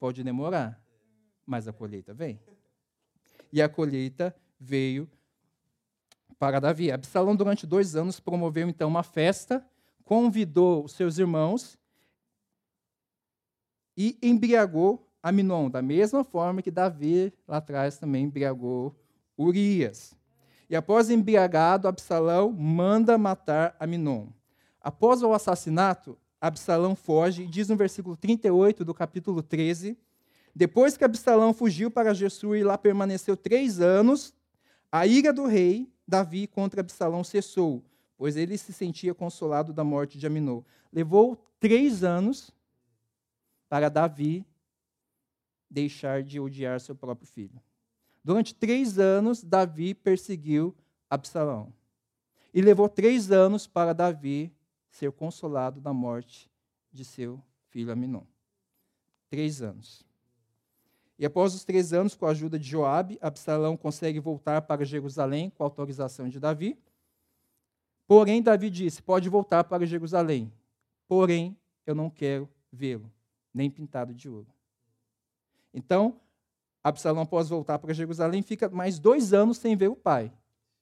Pode 0.00 0.24
demorar, 0.24 0.82
mas 1.46 1.68
a 1.68 1.72
colheita 1.72 2.14
vem. 2.14 2.40
E 3.52 3.60
a 3.60 3.68
colheita 3.68 4.34
veio 4.58 5.08
para 6.38 6.58
Davi. 6.58 6.90
Absalão, 6.90 7.36
durante 7.36 7.66
dois 7.66 7.94
anos, 7.94 8.18
promoveu 8.18 8.66
então 8.66 8.88
uma 8.88 9.02
festa, 9.02 9.64
convidou 10.02 10.84
os 10.84 10.92
seus 10.92 11.18
irmãos 11.18 11.78
e 13.94 14.18
embriagou 14.22 15.06
Aminon, 15.22 15.68
da 15.68 15.82
mesma 15.82 16.24
forma 16.24 16.62
que 16.62 16.70
Davi 16.70 17.30
lá 17.46 17.58
atrás 17.58 17.98
também 17.98 18.24
embriagou 18.24 18.98
Urias. 19.36 20.16
E 20.70 20.74
após 20.74 21.10
embriagado, 21.10 21.86
Absalão 21.86 22.50
manda 22.50 23.18
matar 23.18 23.76
Aminon. 23.78 24.28
Após 24.80 25.22
o 25.22 25.34
assassinato, 25.34 26.16
Absalão 26.40 26.96
foge, 26.96 27.42
e 27.42 27.46
diz 27.46 27.68
no 27.68 27.76
versículo 27.76 28.16
38 28.16 28.84
do 28.84 28.94
capítulo 28.94 29.42
13: 29.42 29.98
Depois 30.54 30.96
que 30.96 31.04
Absalão 31.04 31.52
fugiu 31.52 31.90
para 31.90 32.14
Gessur 32.14 32.56
e 32.56 32.64
lá 32.64 32.78
permaneceu 32.78 33.36
três 33.36 33.80
anos, 33.80 34.34
a 34.90 35.06
ira 35.06 35.32
do 35.32 35.46
rei 35.46 35.92
Davi 36.08 36.46
contra 36.46 36.80
Absalão 36.80 37.22
cessou, 37.22 37.84
pois 38.16 38.36
ele 38.36 38.56
se 38.56 38.72
sentia 38.72 39.14
consolado 39.14 39.72
da 39.72 39.84
morte 39.84 40.18
de 40.18 40.26
Aminô. 40.26 40.64
Levou 40.92 41.44
três 41.60 42.02
anos 42.02 42.50
para 43.68 43.88
Davi 43.88 44.44
deixar 45.70 46.22
de 46.22 46.40
odiar 46.40 46.80
seu 46.80 46.96
próprio 46.96 47.28
filho. 47.28 47.60
Durante 48.24 48.54
três 48.54 48.98
anos, 48.98 49.42
Davi 49.42 49.94
perseguiu 49.94 50.74
Absalão. 51.08 51.72
E 52.52 52.60
levou 52.60 52.88
três 52.88 53.30
anos 53.30 53.66
para 53.66 53.92
Davi 53.92 54.52
ser 54.90 55.12
consolado 55.12 55.80
da 55.80 55.92
morte 55.92 56.50
de 56.92 57.04
seu 57.04 57.42
filho 57.68 57.92
Aminon. 57.92 58.24
Três 59.28 59.62
anos. 59.62 60.04
E 61.18 61.26
após 61.26 61.54
os 61.54 61.64
três 61.64 61.92
anos, 61.92 62.14
com 62.14 62.26
a 62.26 62.30
ajuda 62.30 62.58
de 62.58 62.66
Joabe, 62.66 63.18
Absalão 63.20 63.76
consegue 63.76 64.18
voltar 64.18 64.62
para 64.62 64.84
Jerusalém 64.84 65.50
com 65.50 65.62
autorização 65.62 66.28
de 66.28 66.40
Davi. 66.40 66.78
Porém, 68.06 68.42
Davi 68.42 68.70
disse: 68.70 69.02
pode 69.02 69.28
voltar 69.28 69.64
para 69.64 69.86
Jerusalém. 69.86 70.52
Porém, 71.06 71.56
eu 71.86 71.94
não 71.94 72.08
quero 72.08 72.48
vê-lo, 72.72 73.12
nem 73.52 73.70
pintado 73.70 74.14
de 74.14 74.28
ouro. 74.28 74.48
Então, 75.72 76.18
Absalão, 76.82 77.22
após 77.22 77.48
voltar 77.48 77.78
para 77.78 77.92
Jerusalém, 77.92 78.42
fica 78.42 78.68
mais 78.68 78.98
dois 78.98 79.32
anos 79.32 79.58
sem 79.58 79.76
ver 79.76 79.88
o 79.88 79.96
pai. 79.96 80.32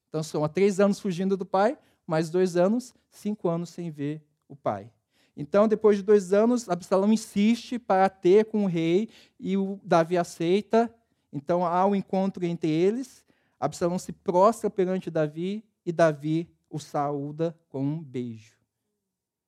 Então, 0.08 0.22
são 0.22 0.44
há 0.44 0.48
três 0.48 0.78
anos 0.80 1.00
fugindo 1.00 1.36
do 1.36 1.44
pai, 1.44 1.76
mais 2.08 2.30
dois 2.30 2.56
anos, 2.56 2.94
cinco 3.10 3.48
anos 3.48 3.68
sem 3.68 3.90
ver 3.90 4.26
o 4.48 4.56
pai. 4.56 4.90
Então, 5.36 5.68
depois 5.68 5.98
de 5.98 6.02
dois 6.02 6.32
anos, 6.32 6.68
Absalão 6.68 7.12
insiste 7.12 7.78
para 7.78 8.08
ter 8.08 8.46
com 8.46 8.64
o 8.64 8.66
rei 8.66 9.08
e 9.38 9.56
o 9.56 9.78
Davi 9.84 10.16
aceita. 10.16 10.92
Então 11.32 11.64
há 11.64 11.86
um 11.86 11.94
encontro 11.94 12.44
entre 12.44 12.68
eles. 12.68 13.24
Absalão 13.60 13.98
se 13.98 14.12
prostra 14.12 14.70
perante 14.70 15.10
Davi 15.10 15.64
e 15.84 15.92
Davi 15.92 16.50
o 16.70 16.78
saúda 16.78 17.56
com 17.68 17.82
um 17.82 18.02
beijo. 18.02 18.56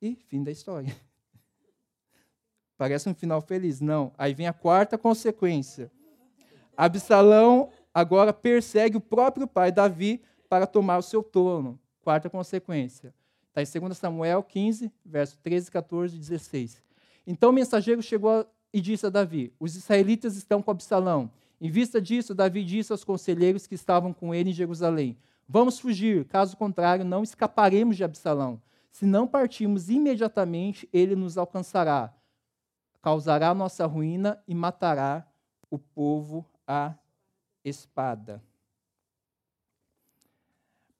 E 0.00 0.14
fim 0.28 0.44
da 0.44 0.50
história. 0.50 0.94
Parece 2.76 3.08
um 3.08 3.14
final 3.14 3.40
feliz. 3.40 3.80
Não. 3.80 4.12
Aí 4.16 4.32
vem 4.32 4.46
a 4.46 4.52
quarta 4.52 4.96
consequência. 4.96 5.90
Absalão 6.76 7.70
agora 7.92 8.32
persegue 8.32 8.96
o 8.96 9.00
próprio 9.00 9.46
pai 9.46 9.72
Davi 9.72 10.22
para 10.48 10.66
tomar 10.66 10.98
o 10.98 11.02
seu 11.02 11.22
trono. 11.22 11.80
Quarta 12.02 12.30
consequência. 12.30 13.14
Está 13.48 13.78
em 13.78 13.80
2 13.80 13.96
Samuel 13.96 14.42
15, 14.42 14.92
verso 15.04 15.38
13, 15.42 15.70
14 15.70 16.16
e 16.16 16.18
16. 16.18 16.82
Então 17.26 17.50
o 17.50 17.52
mensageiro 17.52 18.02
chegou 18.02 18.46
e 18.72 18.80
disse 18.80 19.06
a 19.06 19.10
Davi: 19.10 19.52
Os 19.58 19.76
israelitas 19.76 20.36
estão 20.36 20.62
com 20.62 20.70
Absalão. 20.70 21.30
Em 21.60 21.68
vista 21.70 22.00
disso, 22.00 22.34
Davi 22.34 22.64
disse 22.64 22.90
aos 22.90 23.04
conselheiros 23.04 23.66
que 23.66 23.74
estavam 23.74 24.12
com 24.12 24.34
ele 24.34 24.50
em 24.50 24.54
Jerusalém: 24.54 25.18
Vamos 25.48 25.78
fugir, 25.78 26.24
caso 26.26 26.56
contrário, 26.56 27.04
não 27.04 27.22
escaparemos 27.22 27.96
de 27.96 28.04
Absalão. 28.04 28.60
Se 28.90 29.04
não 29.04 29.26
partirmos 29.26 29.88
imediatamente, 29.88 30.88
ele 30.92 31.14
nos 31.14 31.36
alcançará, 31.36 32.12
causará 33.02 33.54
nossa 33.54 33.86
ruína 33.86 34.42
e 34.48 34.54
matará 34.54 35.26
o 35.70 35.78
povo 35.78 36.44
à 36.66 36.94
espada. 37.64 38.42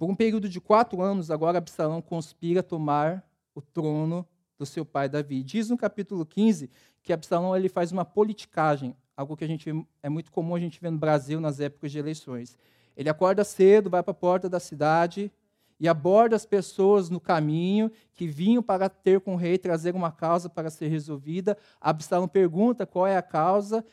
Por 0.00 0.08
um 0.08 0.14
período 0.14 0.48
de 0.48 0.62
quatro 0.62 1.02
anos, 1.02 1.30
agora 1.30 1.58
Absalão 1.58 2.00
conspira 2.00 2.62
tomar 2.62 3.22
o 3.54 3.60
trono 3.60 4.26
do 4.58 4.64
seu 4.64 4.82
pai 4.82 5.10
Davi. 5.10 5.42
Diz 5.42 5.68
no 5.68 5.76
capítulo 5.76 6.24
15 6.24 6.70
que 7.02 7.12
Absalão 7.12 7.54
ele 7.54 7.68
faz 7.68 7.92
uma 7.92 8.02
politicagem, 8.02 8.96
algo 9.14 9.36
que 9.36 9.44
a 9.44 9.46
gente 9.46 9.68
é 10.02 10.08
muito 10.08 10.32
comum 10.32 10.54
a 10.54 10.58
gente 10.58 10.80
ver 10.80 10.90
no 10.90 10.96
Brasil 10.96 11.38
nas 11.38 11.60
épocas 11.60 11.92
de 11.92 11.98
eleições. 11.98 12.56
Ele 12.96 13.10
acorda 13.10 13.44
cedo, 13.44 13.90
vai 13.90 14.02
para 14.02 14.12
a 14.12 14.14
porta 14.14 14.48
da 14.48 14.58
cidade 14.58 15.30
e 15.78 15.86
aborda 15.86 16.34
as 16.34 16.46
pessoas 16.46 17.10
no 17.10 17.20
caminho 17.20 17.92
que 18.14 18.26
vinham 18.26 18.62
para 18.62 18.88
ter 18.88 19.20
com 19.20 19.34
o 19.34 19.36
rei, 19.36 19.58
trazer 19.58 19.94
uma 19.94 20.10
causa 20.10 20.48
para 20.48 20.70
ser 20.70 20.88
resolvida. 20.88 21.58
Absalão 21.78 22.26
pergunta 22.26 22.86
qual 22.86 23.06
é 23.06 23.18
a 23.18 23.22
causa, 23.22 23.84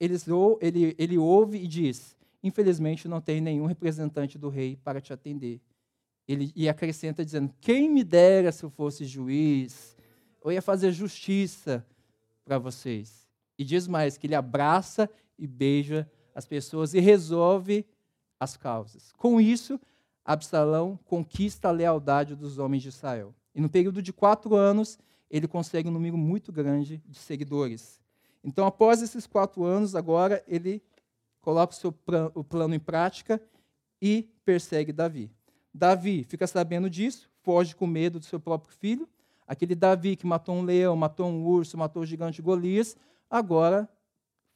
ele, 0.00 0.16
ele, 0.60 0.96
ele 0.98 1.16
ouve 1.16 1.58
e 1.58 1.68
diz: 1.68 2.15
Infelizmente 2.46 3.08
não 3.08 3.20
tem 3.20 3.40
nenhum 3.40 3.66
representante 3.66 4.38
do 4.38 4.48
rei 4.48 4.76
para 4.76 5.00
te 5.00 5.12
atender. 5.12 5.60
Ele, 6.28 6.52
e 6.54 6.68
acrescenta 6.68 7.24
dizendo: 7.24 7.52
Quem 7.60 7.90
me 7.90 8.04
dera 8.04 8.52
se 8.52 8.64
eu 8.64 8.70
fosse 8.70 9.04
juiz, 9.04 9.96
eu 10.44 10.52
ia 10.52 10.62
fazer 10.62 10.92
justiça 10.92 11.84
para 12.44 12.56
vocês. 12.56 13.28
E 13.58 13.64
diz 13.64 13.88
mais: 13.88 14.16
que 14.16 14.28
ele 14.28 14.36
abraça 14.36 15.10
e 15.36 15.44
beija 15.44 16.08
as 16.32 16.46
pessoas 16.46 16.94
e 16.94 17.00
resolve 17.00 17.84
as 18.38 18.56
causas. 18.56 19.12
Com 19.16 19.40
isso, 19.40 19.80
Absalão 20.24 20.96
conquista 21.04 21.68
a 21.68 21.72
lealdade 21.72 22.36
dos 22.36 22.58
homens 22.58 22.84
de 22.84 22.90
Israel. 22.90 23.34
E 23.52 23.60
no 23.60 23.68
período 23.68 24.00
de 24.00 24.12
quatro 24.12 24.54
anos, 24.54 25.00
ele 25.28 25.48
consegue 25.48 25.88
um 25.88 25.92
número 25.92 26.16
muito 26.16 26.52
grande 26.52 27.02
de 27.08 27.18
seguidores. 27.18 28.00
Então, 28.44 28.66
após 28.66 29.02
esses 29.02 29.26
quatro 29.26 29.64
anos, 29.64 29.96
agora 29.96 30.44
ele 30.46 30.80
coloca 31.46 31.72
o 31.72 31.76
seu 31.76 31.94
o 32.34 32.42
plano 32.42 32.74
em 32.74 32.80
prática 32.80 33.40
e 34.02 34.28
persegue 34.44 34.92
Davi. 34.92 35.30
Davi 35.72 36.24
fica 36.24 36.46
sabendo 36.46 36.90
disso, 36.90 37.30
foge 37.42 37.76
com 37.76 37.86
medo 37.86 38.18
do 38.18 38.24
seu 38.24 38.40
próprio 38.40 38.74
filho 38.74 39.08
Aquele 39.46 39.76
Davi 39.76 40.16
que 40.16 40.26
matou 40.26 40.56
um 40.56 40.62
leão, 40.62 40.96
matou 40.96 41.28
um 41.28 41.44
urso, 41.44 41.78
matou 41.78 42.02
o 42.02 42.06
gigante 42.06 42.42
Golias, 42.42 42.96
agora 43.30 43.88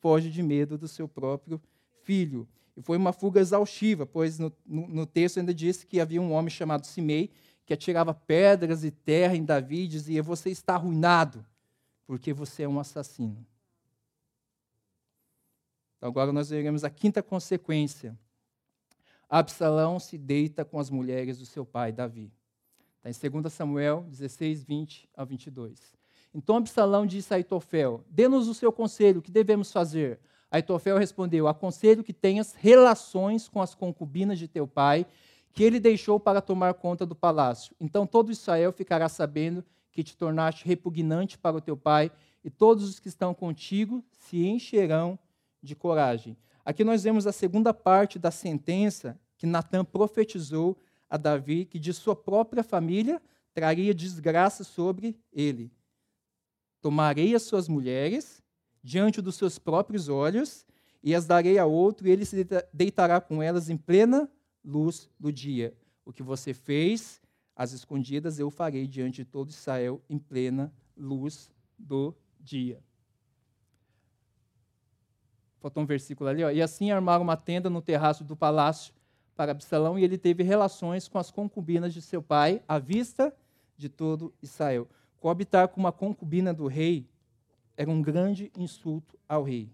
foge 0.01 0.31
de 0.31 0.43
medo 0.43 0.77
do 0.77 0.89
seu 0.89 1.07
próprio 1.07 1.61
filho. 2.03 2.49
E 2.77 2.83
foi 2.83 2.97
uma 2.97 3.13
fuga 3.13 3.41
exaustiva, 3.41 4.05
pois 4.05 4.39
no, 4.39 4.53
no, 4.67 4.89
no 4.89 5.07
texto 5.07 5.39
ainda 5.39 5.55
diz 5.55 5.85
que 5.85 6.01
havia 6.01 6.21
um 6.21 6.33
homem 6.33 6.51
chamado 6.51 6.87
Simei 6.87 7.31
que 7.65 7.75
atirava 7.75 8.13
pedras 8.13 8.83
e 8.83 8.91
terra 8.91 9.37
em 9.37 9.45
Davi 9.45 9.83
e 9.83 9.89
dizia: 9.89 10.23
Você 10.25 10.51
está 10.51 10.75
arruinado, 10.75 11.47
porque 12.05 12.33
você 12.33 12.65
é 12.65 12.69
um 12.69 12.81
assassino. 12.81 13.47
Então 16.01 16.09
agora 16.09 16.33
nós 16.33 16.49
veremos 16.49 16.83
a 16.83 16.89
quinta 16.89 17.23
consequência. 17.23 18.19
Absalão 19.29 20.01
se 20.01 20.17
deita 20.17 20.65
com 20.65 20.79
as 20.79 20.89
mulheres 20.89 21.39
do 21.39 21.45
seu 21.45 21.67
pai 21.67 21.93
Davi. 21.93 22.33
Está 23.05 23.29
em 23.29 23.31
2 23.31 23.53
Samuel 23.53 24.07
16, 24.09 24.65
20 24.65 25.11
a 25.15 25.25
22. 25.25 25.79
Então 26.35 26.57
Absalão 26.57 27.05
disse 27.05 27.35
a 27.35 27.37
Aitofel: 27.37 28.03
Dê-nos 28.09 28.49
o 28.49 28.55
seu 28.55 28.73
conselho, 28.73 29.19
o 29.19 29.23
que 29.23 29.31
devemos 29.31 29.71
fazer? 29.71 30.19
Aitofel 30.51 30.97
respondeu: 30.97 31.47
Aconselho 31.47 32.03
que 32.03 32.15
tenhas 32.15 32.55
relações 32.55 33.47
com 33.47 33.61
as 33.61 33.75
concubinas 33.75 34.39
de 34.39 34.49
teu 34.49 34.67
pai, 34.67 35.07
que 35.53 35.63
ele 35.63 35.79
deixou 35.79 36.19
para 36.19 36.41
tomar 36.41 36.73
conta 36.73 37.05
do 37.05 37.15
palácio. 37.15 37.77
Então 37.79 38.07
todo 38.07 38.33
Israel 38.33 38.73
ficará 38.73 39.07
sabendo 39.07 39.63
que 39.93 40.03
te 40.03 40.17
tornaste 40.17 40.67
repugnante 40.67 41.37
para 41.37 41.59
o 41.59 41.61
teu 41.61 41.77
pai, 41.77 42.11
e 42.43 42.49
todos 42.49 42.89
os 42.89 42.99
que 42.99 43.09
estão 43.09 43.35
contigo 43.35 44.03
se 44.13 44.47
encherão 44.47 45.19
de 45.63 45.75
coragem. 45.75 46.37
Aqui 46.65 46.85
nós 46.85 47.03
vemos 47.03 47.27
a 47.27 47.33
segunda 47.33 47.73
parte 47.73 48.19
da 48.19 48.31
sentença 48.31 49.19
que 49.37 49.47
Natan 49.47 49.85
profetizou 49.85 50.79
a 51.09 51.17
Davi 51.17 51.65
que 51.65 51.79
de 51.79 51.93
sua 51.93 52.15
própria 52.15 52.63
família 52.63 53.21
traria 53.53 53.95
desgraça 53.95 54.63
sobre 54.63 55.19
ele. 55.33 55.73
Tomarei 56.81 57.35
as 57.35 57.43
suas 57.43 57.69
mulheres 57.69 58.43
diante 58.83 59.21
dos 59.21 59.37
seus 59.37 59.59
próprios 59.59 60.09
olhos 60.09 60.67
e 61.03 61.15
as 61.15 61.27
darei 61.27 61.59
a 61.59 61.65
outro, 61.65 62.07
e 62.07 62.11
ele 62.11 62.25
se 62.25 62.47
deitará 62.73 63.21
com 63.21 63.43
elas 63.43 63.71
em 63.71 63.77
plena 63.77 64.31
luz 64.63 65.09
do 65.19 65.33
dia. 65.33 65.75
O 66.05 66.13
que 66.13 66.23
você 66.23 66.53
fez 66.53 67.21
às 67.57 67.73
escondidas, 67.73 68.39
eu 68.39 68.51
farei 68.51 68.87
diante 68.87 69.25
de 69.25 69.25
todo 69.25 69.51
Israel 69.51 70.03
em 70.09 70.19
plena 70.19 70.73
luz 70.97 71.51
do 71.79 72.15
dia. 72.39 72.83
Faltou 75.61 75.83
um 75.83 75.87
versículo 75.87 76.29
ali, 76.29 76.43
ó. 76.43 76.51
E 76.51 76.63
assim 76.63 76.91
armaram 76.91 77.23
uma 77.23 77.37
tenda 77.37 77.69
no 77.69 77.83
terraço 77.83 78.25
do 78.25 78.35
palácio 78.35 78.95
para 79.37 79.53
Absalão 79.53 79.99
e 79.99 80.05
ele 80.05 80.19
teve 80.19 80.43
relações 80.43 81.07
com 81.07 81.19
as 81.19 81.31
concubinas 81.31 81.93
de 81.93 82.01
seu 82.01 82.23
pai, 82.23 82.63
à 82.67 82.79
vista 82.79 83.35
de 83.77 83.89
todo 83.89 84.33
Israel. 84.43 84.89
Coabitar 85.19 85.69
com 85.69 85.81
uma 85.81 85.93
concubina 85.93 86.53
do 86.53 86.67
rei 86.67 87.07
era 87.77 87.91
um 87.91 88.01
grande 88.03 88.51
insulto 88.57 89.19
ao 89.29 89.43
rei. 89.43 89.71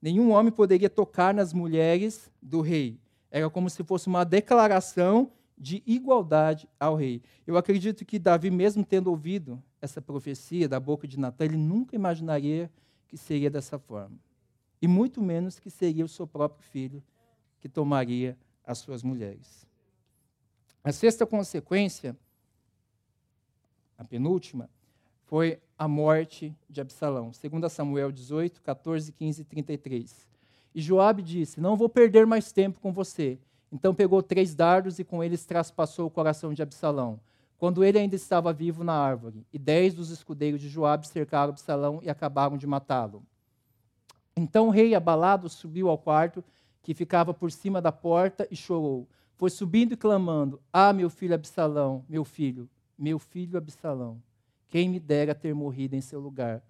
Nenhum 0.00 0.30
homem 0.30 0.52
poderia 0.52 0.88
tocar 0.88 1.34
nas 1.34 1.52
mulheres 1.52 2.30
do 2.40 2.60
rei. 2.60 2.98
Era 3.30 3.50
como 3.50 3.68
se 3.68 3.82
fosse 3.82 4.06
uma 4.06 4.24
declaração 4.24 5.32
de 5.56 5.82
igualdade 5.84 6.68
ao 6.78 6.94
rei. 6.94 7.20
Eu 7.44 7.56
acredito 7.56 8.04
que 8.04 8.18
Davi, 8.18 8.50
mesmo 8.50 8.84
tendo 8.84 9.10
ouvido 9.10 9.60
essa 9.82 10.00
profecia 10.00 10.68
da 10.68 10.78
boca 10.78 11.06
de 11.06 11.18
Natan, 11.18 11.44
ele 11.44 11.56
nunca 11.56 11.96
imaginaria 11.96 12.70
que 13.08 13.16
seria 13.16 13.50
dessa 13.50 13.78
forma. 13.78 14.16
E 14.80 14.86
muito 14.86 15.22
menos 15.22 15.58
que 15.58 15.70
seria 15.70 16.04
o 16.04 16.08
seu 16.08 16.26
próprio 16.26 16.62
filho 16.62 17.02
que 17.60 17.68
tomaria 17.68 18.36
as 18.64 18.78
suas 18.78 19.02
mulheres. 19.02 19.66
A 20.84 20.92
sexta 20.92 21.26
consequência, 21.26 22.16
a 23.96 24.04
penúltima, 24.04 24.70
foi 25.24 25.60
a 25.76 25.86
morte 25.86 26.54
de 26.70 26.80
Absalão. 26.80 27.30
2 27.30 27.72
Samuel 27.72 28.10
18, 28.10 28.62
14, 28.62 29.12
15 29.12 29.42
e 29.42 29.44
33. 29.44 30.28
E 30.74 30.80
Joabe 30.80 31.22
disse: 31.22 31.60
Não 31.60 31.76
vou 31.76 31.88
perder 31.88 32.26
mais 32.26 32.52
tempo 32.52 32.80
com 32.80 32.92
você. 32.92 33.38
Então 33.70 33.94
pegou 33.94 34.22
três 34.22 34.54
dardos 34.54 34.98
e 34.98 35.04
com 35.04 35.22
eles 35.22 35.44
traspassou 35.44 36.06
o 36.06 36.10
coração 36.10 36.54
de 36.54 36.62
Absalão, 36.62 37.20
quando 37.58 37.84
ele 37.84 37.98
ainda 37.98 38.16
estava 38.16 38.52
vivo 38.52 38.82
na 38.82 38.94
árvore. 38.94 39.44
E 39.52 39.58
dez 39.58 39.92
dos 39.92 40.10
escudeiros 40.10 40.60
de 40.60 40.68
Joabe 40.68 41.06
cercaram 41.06 41.50
Absalão 41.50 42.00
e 42.02 42.08
acabaram 42.08 42.56
de 42.56 42.66
matá-lo. 42.66 43.22
Então 44.38 44.68
o 44.68 44.70
rei, 44.70 44.94
abalado, 44.94 45.48
subiu 45.48 45.88
ao 45.88 45.98
quarto 45.98 46.44
que 46.80 46.94
ficava 46.94 47.34
por 47.34 47.50
cima 47.50 47.82
da 47.82 47.90
porta, 47.90 48.46
e 48.50 48.56
chorou. 48.56 49.08
Foi 49.36 49.50
subindo 49.50 49.92
e 49.92 49.96
clamando: 49.96 50.60
Ah, 50.72 50.92
meu 50.92 51.10
filho 51.10 51.34
Absalão, 51.34 52.04
meu 52.08 52.24
filho, 52.24 52.70
meu 52.96 53.18
filho 53.18 53.58
Absalão, 53.58 54.22
quem 54.68 54.88
me 54.88 55.00
dera 55.00 55.34
ter 55.34 55.52
morrido 55.54 55.96
em 55.96 56.00
seu 56.00 56.20
lugar. 56.20 56.62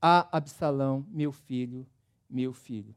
Ah, 0.00 0.28
Absalão, 0.30 1.04
meu 1.10 1.32
filho, 1.32 1.84
meu 2.30 2.52
filho. 2.52 2.94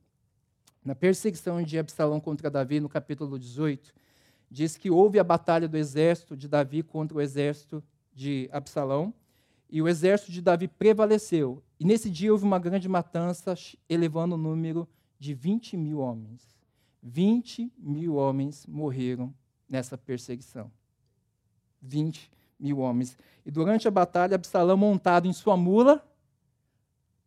Na 0.85 0.93
perseguição 0.93 1.61
de 1.63 1.79
Absalão 1.79 2.19
contra 2.19 2.51
Davi, 2.51 2.79
no 2.79 2.87
capítulo 2.87 3.37
18, 3.37 3.93
diz 4.49 4.77
que 4.77 4.91
houve 4.91 5.19
a 5.19 5.23
batalha 5.23 5.67
do 5.67 5.75
exército 5.75 6.37
de 6.37 6.47
Davi 6.47 6.83
contra 6.83 7.17
o 7.17 7.21
exército 7.21 7.83
de 8.13 8.47
Absalão, 8.51 9.13
e 9.69 9.81
o 9.81 9.87
exército 9.87 10.31
de 10.31 10.41
Davi 10.41 10.67
prevaleceu. 10.67 11.63
E 11.79 11.85
nesse 11.85 12.09
dia 12.09 12.31
houve 12.31 12.43
uma 12.43 12.59
grande 12.59 12.89
matança, 12.89 13.53
elevando 13.87 14.35
o 14.35 14.37
número 14.37 14.87
de 15.17 15.33
20 15.33 15.77
mil 15.77 15.99
homens. 15.99 16.57
20 17.01 17.71
mil 17.77 18.15
homens 18.15 18.65
morreram 18.67 19.33
nessa 19.69 19.97
perseguição. 19.97 20.69
20 21.81 22.29
mil 22.59 22.79
homens. 22.79 23.17
E 23.45 23.51
durante 23.51 23.87
a 23.87 23.91
batalha, 23.91 24.35
Absalão, 24.35 24.75
montado 24.75 25.27
em 25.27 25.33
sua 25.33 25.55
mula, 25.55 26.05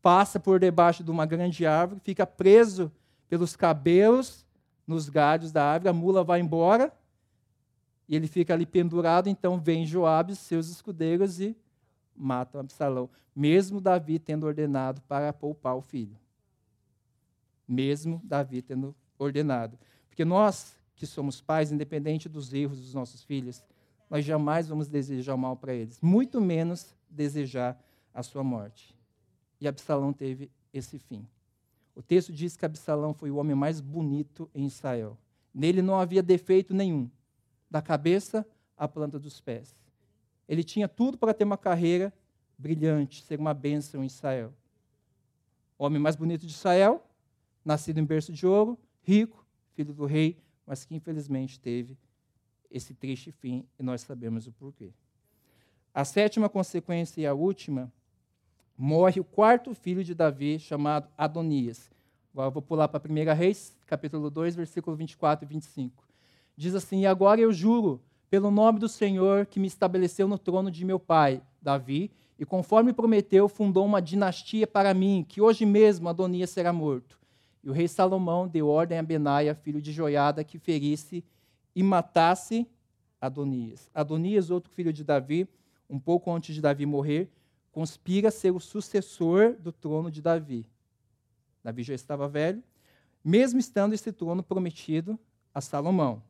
passa 0.03 0.38
por 0.38 0.61
debaixo 0.61 1.03
de 1.03 1.11
uma 1.11 1.25
grande 1.25 1.65
árvore, 1.65 2.01
fica 2.05 2.27
preso 2.27 2.93
pelos 3.29 3.57
cabelos 3.57 4.45
nos 4.87 5.09
galhos 5.09 5.51
da 5.51 5.65
árvore, 5.65 5.88
a 5.88 5.93
mula 5.93 6.23
vai 6.23 6.41
embora 6.41 6.93
e 8.09 8.15
ele 8.15 8.27
fica 8.27 8.53
ali 8.53 8.67
pendurado. 8.67 9.29
Então 9.29 9.59
vem 9.59 9.87
Joabe, 9.87 10.37
seus 10.37 10.69
escudeiros 10.69 11.41
e 11.41 11.57
matam 12.14 12.61
Absalão, 12.61 13.09
mesmo 13.35 13.81
Davi 13.81 14.18
tendo 14.18 14.46
ordenado 14.46 15.01
para 15.03 15.33
poupar 15.33 15.77
o 15.77 15.81
filho. 15.81 16.16
Mesmo 17.66 18.20
Davi 18.25 18.62
tendo 18.62 18.94
ordenado. 19.18 19.79
Porque 20.09 20.25
nós 20.25 20.77
que 20.94 21.07
somos 21.07 21.40
pais, 21.40 21.72
independente 21.72 22.29
dos 22.29 22.53
erros 22.53 22.79
dos 22.79 22.94
nossos 22.94 23.25
filhos, 23.25 23.62
nós 24.09 24.25
jamais 24.25 24.68
vamos 24.68 24.88
desejar 24.88 25.35
o 25.35 25.38
mal 25.38 25.57
para 25.57 25.75
eles, 25.75 25.98
muito 26.01 26.40
menos 26.40 26.94
desejar 27.09 27.83
a 28.12 28.22
sua 28.22 28.44
morte. 28.44 28.94
E 29.61 29.66
Absalão 29.66 30.12
teve 30.12 30.51
esse 30.72 30.98
fim. 30.98 31.27
O 31.94 32.03
texto 32.03 32.33
diz 32.33 32.57
que 32.57 32.64
Absalão 32.64 33.12
foi 33.12 33.31
o 33.31 33.37
homem 33.37 33.55
mais 33.55 33.81
bonito 33.81 34.51
em 34.55 34.66
Israel. 34.66 35.18
Nele 35.53 35.83
não 35.83 35.98
havia 35.98 36.22
defeito 36.22 36.72
nenhum, 36.72 37.11
da 37.70 37.83
cabeça 37.83 38.46
à 38.77 38.87
planta 38.87 39.18
dos 39.18 39.40
pés. 39.40 39.75
Ele 40.48 40.62
tinha 40.64 40.88
tudo 40.88 41.16
para 41.16 41.33
ter 41.35 41.44
uma 41.44 41.59
carreira 41.59 42.12
brilhante, 42.59 43.22
ser 43.22 43.38
uma 43.38 43.55
bênção 43.55 44.02
em 44.02 44.07
Israel. 44.07 44.52
Homem 45.78 46.00
mais 46.00 46.16
bonito 46.16 46.46
de 46.46 46.52
Israel, 46.52 47.05
nascido 47.64 47.98
em 47.98 48.05
berço 48.05 48.33
de 48.33 48.46
ouro, 48.46 48.78
rico, 49.02 49.44
filho 49.74 49.92
do 49.92 50.07
rei, 50.07 50.38
mas 50.66 50.85
que 50.85 50.94
infelizmente 50.94 51.59
teve 51.59 51.96
esse 52.70 52.94
triste 52.94 53.31
fim 53.31 53.66
e 53.78 53.83
nós 53.83 54.00
sabemos 54.00 54.46
o 54.46 54.52
porquê. 54.52 54.92
A 55.94 56.05
sétima 56.05 56.48
consequência 56.48 57.20
e 57.20 57.26
a 57.26 57.35
última, 57.35 57.92
morre 58.76 59.20
o 59.20 59.24
quarto 59.24 59.74
filho 59.74 60.02
de 60.02 60.14
Davi, 60.14 60.59
chamado 60.59 61.09
Adonias. 61.16 61.90
Agora 62.33 62.50
vou 62.50 62.62
pular 62.62 62.88
para 62.88 63.02
1 63.07 63.35
Reis, 63.35 63.76
capítulo 63.87 64.31
2, 64.31 64.57
versículo 64.57 64.96
24 64.96 65.44
e 65.44 65.48
25. 65.48 66.02
Diz 66.57 66.74
assim: 66.74 67.02
E 67.02 67.07
agora 67.07 67.40
eu 67.40 67.52
juro, 67.52 68.00
pelo 68.33 68.51
nome 68.51 68.79
do 68.79 68.88
Senhor 68.88 69.45
que 69.45 69.61
me 69.61 69.66
estabeleceu 69.66 70.27
no 70.27 70.38
trono 70.38 70.71
de 70.71 70.87
meu 70.87 70.99
pai, 70.99 71.42
Davi, 71.61 72.11
e 72.38 72.47
conforme 72.47 72.90
prometeu, 72.90 73.47
fundou 73.47 73.85
uma 73.85 74.01
dinastia 74.01 74.66
para 74.66 74.95
mim, 74.95 75.23
que 75.29 75.38
hoje 75.38 75.66
mesmo 75.66 76.09
Adonias 76.09 76.49
será 76.49 76.73
morto. 76.73 77.21
E 77.62 77.68
o 77.68 77.75
rei 77.75 77.87
Salomão 77.87 78.49
deu 78.49 78.68
ordem 78.68 78.99
a 78.99 79.03
Benaia, 79.03 79.55
filho 79.55 79.83
de 79.83 79.92
Joiada, 79.92 80.42
que 80.42 80.59
ferisse 80.59 81.23
e 81.77 81.83
matasse 81.83 82.66
Adonias. 83.21 83.90
Adonias, 83.95 84.51
outro 84.51 84.73
filho 84.73 84.95
de 84.95 85.05
Davi, 85.05 85.47
um 85.87 85.99
pouco 85.99 86.33
antes 86.33 86.55
de 86.55 86.62
Davi 86.62 86.87
morrer, 86.87 87.31
conspira 87.71 88.31
ser 88.31 88.51
o 88.51 88.59
sucessor 88.59 89.57
do 89.61 89.71
trono 89.71 90.11
de 90.11 90.23
Davi. 90.23 90.66
Davi 91.62 91.83
já 91.83 91.92
estava 91.92 92.27
velho, 92.27 92.62
mesmo 93.23 93.61
estando 93.61 93.92
esse 93.92 94.11
trono 94.11 94.42
prometido 94.42 95.21
a 95.55 95.61
Salomão. 95.61 96.23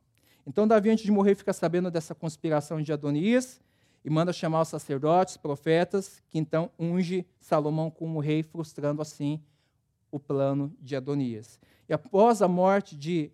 Então 0.47 0.67
Davi, 0.67 0.91
antes 0.91 1.05
de 1.05 1.13
morrer, 1.13 1.35
fica 1.35 1.53
sabendo 1.53 1.91
dessa 1.91 2.15
conspiração 2.15 2.81
de 2.83 2.93
Adonias 2.93 3.61
e 4.05 4.11
manda 4.11 4.33
chamar 4.33 4.63
os 4.63 4.69
sacerdotes, 4.69 5.37
profetas, 5.37 6.23
que 6.29 6.39
então 6.39 6.71
unge 6.79 7.27
Salomão 7.41 7.91
como 7.91 8.19
rei, 8.19 8.43
frustrando 8.43 9.01
assim 9.01 9.41
o 10.11 10.19
plano 10.19 10.75
de 10.81 10.97
Adonias. 10.97 11.59
E 11.89 11.93
após 11.93 12.43
a 12.43 12.49
morte 12.49 12.97
de, 12.97 13.31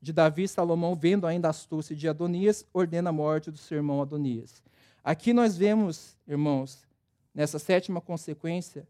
de 0.00 0.12
Davi, 0.12 0.46
Salomão, 0.46 0.94
vendo 0.94 1.26
ainda 1.26 1.48
a 1.48 1.50
astúcia 1.50 1.94
de 1.94 2.08
Adonias, 2.08 2.64
ordena 2.72 3.10
a 3.10 3.12
morte 3.12 3.50
do 3.50 3.58
seu 3.58 3.76
irmão 3.76 4.00
Adonias. 4.00 4.62
Aqui 5.02 5.32
nós 5.32 5.56
vemos, 5.56 6.16
irmãos, 6.26 6.86
nessa 7.34 7.58
sétima 7.58 8.00
consequência, 8.00 8.86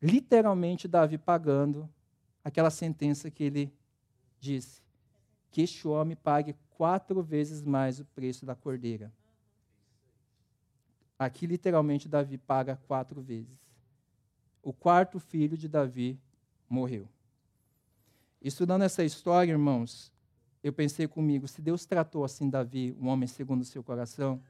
literalmente 0.00 0.88
Davi 0.88 1.18
pagando 1.18 1.88
aquela 2.42 2.70
sentença 2.70 3.30
que 3.30 3.44
ele 3.44 3.72
disse: 4.40 4.85
que 5.56 5.62
este 5.62 5.88
homem 5.88 6.14
pague 6.14 6.54
quatro 6.76 7.22
vezes 7.22 7.62
mais 7.62 7.98
o 7.98 8.04
preço 8.04 8.44
da 8.44 8.54
cordeira. 8.54 9.10
Aqui, 11.18 11.46
literalmente, 11.46 12.10
Davi 12.10 12.36
paga 12.36 12.78
quatro 12.86 13.22
vezes 13.22 13.58
o 14.62 14.70
quarto 14.74 15.18
filho 15.18 15.56
de 15.56 15.66
Davi 15.66 16.20
morreu. 16.68 17.08
Estudando 18.42 18.82
essa 18.82 19.02
história, 19.02 19.50
irmãos, 19.50 20.12
eu 20.62 20.74
pensei 20.74 21.08
comigo, 21.08 21.48
se 21.48 21.62
Deus 21.62 21.86
tratou 21.86 22.22
assim 22.22 22.50
Davi, 22.50 22.94
um 23.00 23.08
homem 23.08 23.26
segundo 23.26 23.62
o 23.62 23.64
seu 23.64 23.82
coração, 23.82 24.42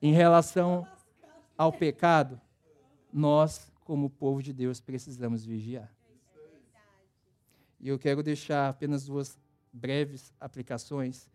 em 0.00 0.12
relação 0.12 0.86
ao 1.58 1.72
pecado, 1.72 2.40
nós, 3.12 3.72
como 3.80 4.08
povo 4.08 4.40
de 4.40 4.52
Deus, 4.52 4.80
precisamos 4.80 5.44
vigiar. 5.44 5.92
E 7.80 7.88
eu 7.88 7.98
quero 7.98 8.22
deixar 8.22 8.68
apenas 8.68 9.06
duas 9.06 9.38
breves 9.72 10.34
aplicações. 10.38 11.30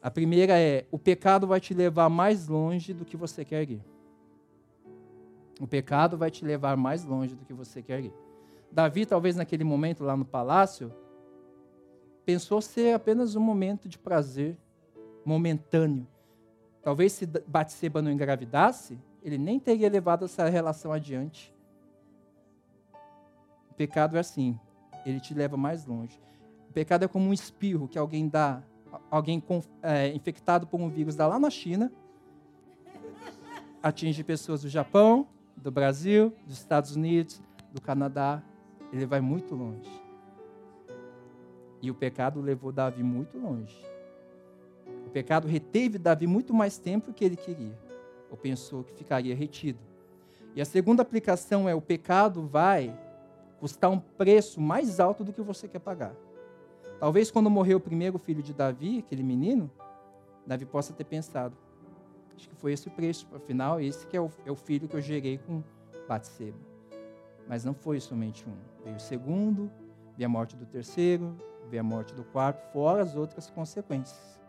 A 0.00 0.10
primeira 0.10 0.58
é: 0.58 0.86
o 0.90 0.98
pecado 0.98 1.46
vai 1.46 1.60
te 1.60 1.72
levar 1.72 2.08
mais 2.08 2.48
longe 2.48 2.92
do 2.92 3.04
que 3.04 3.16
você 3.16 3.44
quer 3.44 3.70
ir. 3.70 3.82
O 5.60 5.66
pecado 5.66 6.18
vai 6.18 6.30
te 6.30 6.44
levar 6.44 6.76
mais 6.76 7.04
longe 7.04 7.36
do 7.36 7.44
que 7.44 7.52
você 7.52 7.80
quer 7.80 8.00
ir. 8.00 8.12
Davi, 8.70 9.06
talvez 9.06 9.36
naquele 9.36 9.62
momento 9.62 10.02
lá 10.02 10.16
no 10.16 10.24
palácio, 10.24 10.92
pensou 12.24 12.60
ser 12.60 12.94
apenas 12.94 13.36
um 13.36 13.40
momento 13.40 13.88
de 13.88 13.98
prazer 13.98 14.56
momentâneo. 15.24 16.06
Talvez 16.82 17.12
se 17.12 17.26
Batseba 17.26 18.02
não 18.02 18.10
engravidasse, 18.10 18.98
ele 19.22 19.38
nem 19.38 19.60
teria 19.60 19.88
levado 19.88 20.24
essa 20.24 20.48
relação 20.48 20.92
adiante. 20.92 21.54
O 23.70 23.74
pecado 23.74 24.16
é 24.16 24.20
assim, 24.20 24.58
ele 25.04 25.20
te 25.20 25.34
leva 25.34 25.56
mais 25.56 25.86
longe. 25.86 26.20
O 26.68 26.72
pecado 26.72 27.04
é 27.04 27.08
como 27.08 27.28
um 27.28 27.32
espirro 27.32 27.88
que 27.88 27.98
alguém 27.98 28.28
dá, 28.28 28.62
alguém 29.10 29.42
é, 29.82 30.08
infectado 30.14 30.66
por 30.66 30.80
um 30.80 30.88
vírus 30.88 31.14
dá 31.14 31.26
lá 31.26 31.38
na 31.38 31.50
China, 31.50 31.92
atinge 33.82 34.22
pessoas 34.22 34.62
do 34.62 34.68
Japão, 34.68 35.26
do 35.56 35.70
Brasil, 35.70 36.32
dos 36.46 36.56
Estados 36.56 36.96
Unidos, 36.96 37.42
do 37.72 37.80
Canadá, 37.80 38.42
ele 38.92 39.06
vai 39.06 39.20
muito 39.20 39.54
longe. 39.54 39.90
E 41.80 41.90
o 41.90 41.94
pecado 41.94 42.40
levou 42.40 42.70
Davi 42.70 43.02
muito 43.02 43.38
longe. 43.38 43.76
O 45.06 45.10
pecado 45.10 45.48
reteve 45.48 45.98
Davi 45.98 46.26
muito 46.26 46.54
mais 46.54 46.78
tempo 46.78 47.08
do 47.08 47.12
que 47.12 47.24
ele 47.24 47.36
queria, 47.36 47.76
ou 48.30 48.36
pensou 48.36 48.84
que 48.84 48.94
ficaria 48.94 49.34
retido. 49.34 49.78
E 50.54 50.60
a 50.60 50.64
segunda 50.64 51.02
aplicação 51.02 51.68
é: 51.68 51.74
o 51.74 51.80
pecado 51.80 52.46
vai 52.46 52.96
custar 53.62 53.88
um 53.92 54.00
preço 54.00 54.60
mais 54.60 54.98
alto 54.98 55.22
do 55.22 55.32
que 55.32 55.40
você 55.40 55.68
quer 55.68 55.78
pagar. 55.78 56.12
Talvez 56.98 57.30
quando 57.30 57.48
morreu 57.48 57.78
o 57.78 57.80
primeiro 57.80 58.18
filho 58.18 58.42
de 58.42 58.52
Davi, 58.52 58.98
aquele 58.98 59.22
menino, 59.22 59.70
Davi 60.44 60.66
possa 60.66 60.92
ter 60.92 61.04
pensado: 61.04 61.56
Acho 62.34 62.48
que 62.48 62.56
foi 62.56 62.72
esse 62.72 62.88
o 62.88 62.90
preço. 62.90 63.24
Afinal, 63.32 63.80
esse 63.80 64.04
que 64.04 64.16
é 64.16 64.20
o, 64.20 64.28
é 64.44 64.50
o 64.50 64.56
filho 64.56 64.88
que 64.88 64.96
eu 64.96 65.00
gerei 65.00 65.38
com 65.38 65.62
Batseba. 66.08 66.58
Mas 67.46 67.64
não 67.64 67.72
foi 67.72 68.00
somente 68.00 68.44
um. 68.48 68.82
Veio 68.82 68.96
o 68.96 69.00
segundo, 69.00 69.70
veio 70.16 70.26
a 70.26 70.28
morte 70.28 70.56
do 70.56 70.66
terceiro, 70.66 71.36
veio 71.70 71.82
a 71.82 71.84
morte 71.84 72.12
do 72.16 72.24
quarto, 72.24 72.60
fora 72.72 73.00
as 73.00 73.14
outras 73.14 73.48
consequências. 73.48 74.40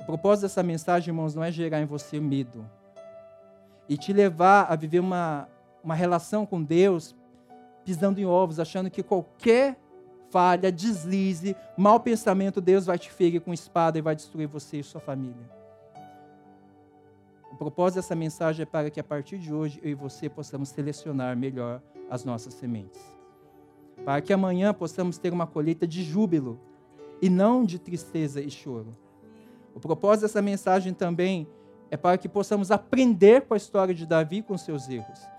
O 0.00 0.04
propósito 0.04 0.42
dessa 0.42 0.62
mensagem, 0.64 1.10
irmãos, 1.10 1.36
não 1.36 1.44
é 1.44 1.52
gerar 1.52 1.80
em 1.80 1.86
você 1.86 2.18
medo 2.18 2.68
e 3.88 3.96
te 3.96 4.12
levar 4.12 4.64
a 4.64 4.74
viver 4.74 4.98
uma, 4.98 5.48
uma 5.84 5.94
relação 5.94 6.46
com 6.46 6.62
Deus 6.62 7.14
pisando 7.84 8.18
em 8.18 8.24
ovos, 8.24 8.58
achando 8.58 8.90
que 8.90 9.02
qualquer 9.02 9.78
falha, 10.30 10.72
deslize, 10.72 11.54
mau 11.76 12.00
pensamento, 12.00 12.60
Deus 12.60 12.86
vai 12.86 12.98
te 12.98 13.12
ferir 13.12 13.40
com 13.42 13.52
espada 13.52 13.98
e 13.98 14.02
vai 14.02 14.16
destruir 14.16 14.48
você 14.48 14.78
e 14.78 14.82
sua 14.82 15.00
família. 15.00 15.52
O 17.52 17.56
propósito 17.56 17.96
dessa 17.96 18.16
mensagem 18.16 18.62
é 18.62 18.66
para 18.66 18.90
que 18.90 18.98
a 18.98 19.04
partir 19.04 19.38
de 19.38 19.52
hoje 19.52 19.78
eu 19.82 19.90
e 19.90 19.94
você 19.94 20.28
possamos 20.28 20.70
selecionar 20.70 21.36
melhor 21.36 21.80
as 22.10 22.24
nossas 22.24 22.54
sementes. 22.54 23.00
Para 24.04 24.20
que 24.20 24.32
amanhã 24.32 24.74
possamos 24.74 25.18
ter 25.18 25.32
uma 25.32 25.46
colheita 25.46 25.86
de 25.86 26.02
júbilo 26.02 26.58
e 27.22 27.30
não 27.30 27.64
de 27.64 27.78
tristeza 27.78 28.40
e 28.40 28.50
choro. 28.50 28.96
O 29.72 29.78
propósito 29.78 30.22
dessa 30.22 30.42
mensagem 30.42 30.92
também 30.92 31.46
é 31.90 31.96
para 31.96 32.18
que 32.18 32.28
possamos 32.28 32.72
aprender 32.72 33.42
com 33.42 33.54
a 33.54 33.56
história 33.56 33.94
de 33.94 34.04
Davi 34.04 34.42
com 34.42 34.58
seus 34.58 34.88
erros 34.88 35.33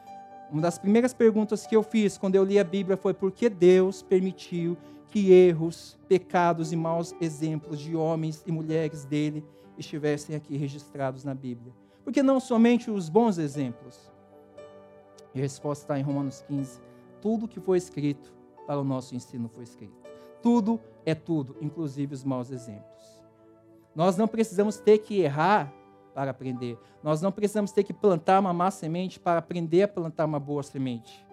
uma 0.52 0.62
das 0.62 0.78
primeiras 0.78 1.14
perguntas 1.14 1.66
que 1.66 1.76
eu 1.76 1.84
fiz 1.84 2.18
quando 2.18 2.36
eu 2.36 2.44
li 2.44 2.60
a 2.60 2.64
Bíblia 2.64 2.96
foi 2.98 3.14
por 3.14 3.32
que 3.32 3.50
Deus 3.50 4.02
permitiu 4.02 4.78
que 5.08 5.32
erros, 5.32 5.98
pecados 6.08 6.72
e 6.72 6.76
maus 6.76 7.14
exemplos 7.22 7.80
de 7.80 7.96
homens 7.96 8.44
e 8.46 8.52
mulheres 8.52 9.06
dele 9.06 9.44
estivessem 9.78 10.36
aqui 10.36 10.58
registrados 10.58 11.24
na 11.24 11.34
Bíblia? 11.34 11.74
Porque 12.04 12.22
não 12.22 12.40
somente 12.40 12.92
os 12.92 13.10
bons 13.10 13.38
exemplos. 13.38 14.12
E 15.34 15.40
a 15.40 15.42
resposta 15.42 15.84
está 15.84 16.00
em 16.00 16.04
Romanos 16.04 16.44
15. 16.48 16.80
Tudo 17.22 17.48
que 17.48 17.60
foi 17.60 17.78
escrito 17.78 18.34
para 18.68 18.80
o 18.80 18.84
nosso 18.84 19.16
ensino 19.16 19.50
foi 19.50 19.64
escrito. 19.64 20.06
Tudo 20.42 20.80
é 21.06 21.16
tudo, 21.16 21.56
inclusive 21.62 22.14
os 22.14 22.24
maus 22.24 22.52
exemplos. 22.52 23.20
Nós 23.96 24.18
não 24.18 24.28
precisamos 24.28 24.78
ter 24.78 25.00
que 25.00 25.22
errar 25.22 25.74
para 26.16 26.32
aprender. 26.32 26.80
Nós 27.04 27.22
não 27.22 27.30
precisamos 27.30 27.74
ter 27.74 27.84
que 27.84 27.94
plantar 27.94 28.40
uma 28.40 28.54
má 28.54 28.72
semente 28.72 29.20
para 29.20 29.38
aprender 29.38 29.84
a 29.84 29.88
plantar 29.88 30.24
uma 30.24 30.40
boa 30.40 30.64
semente. 30.64 31.28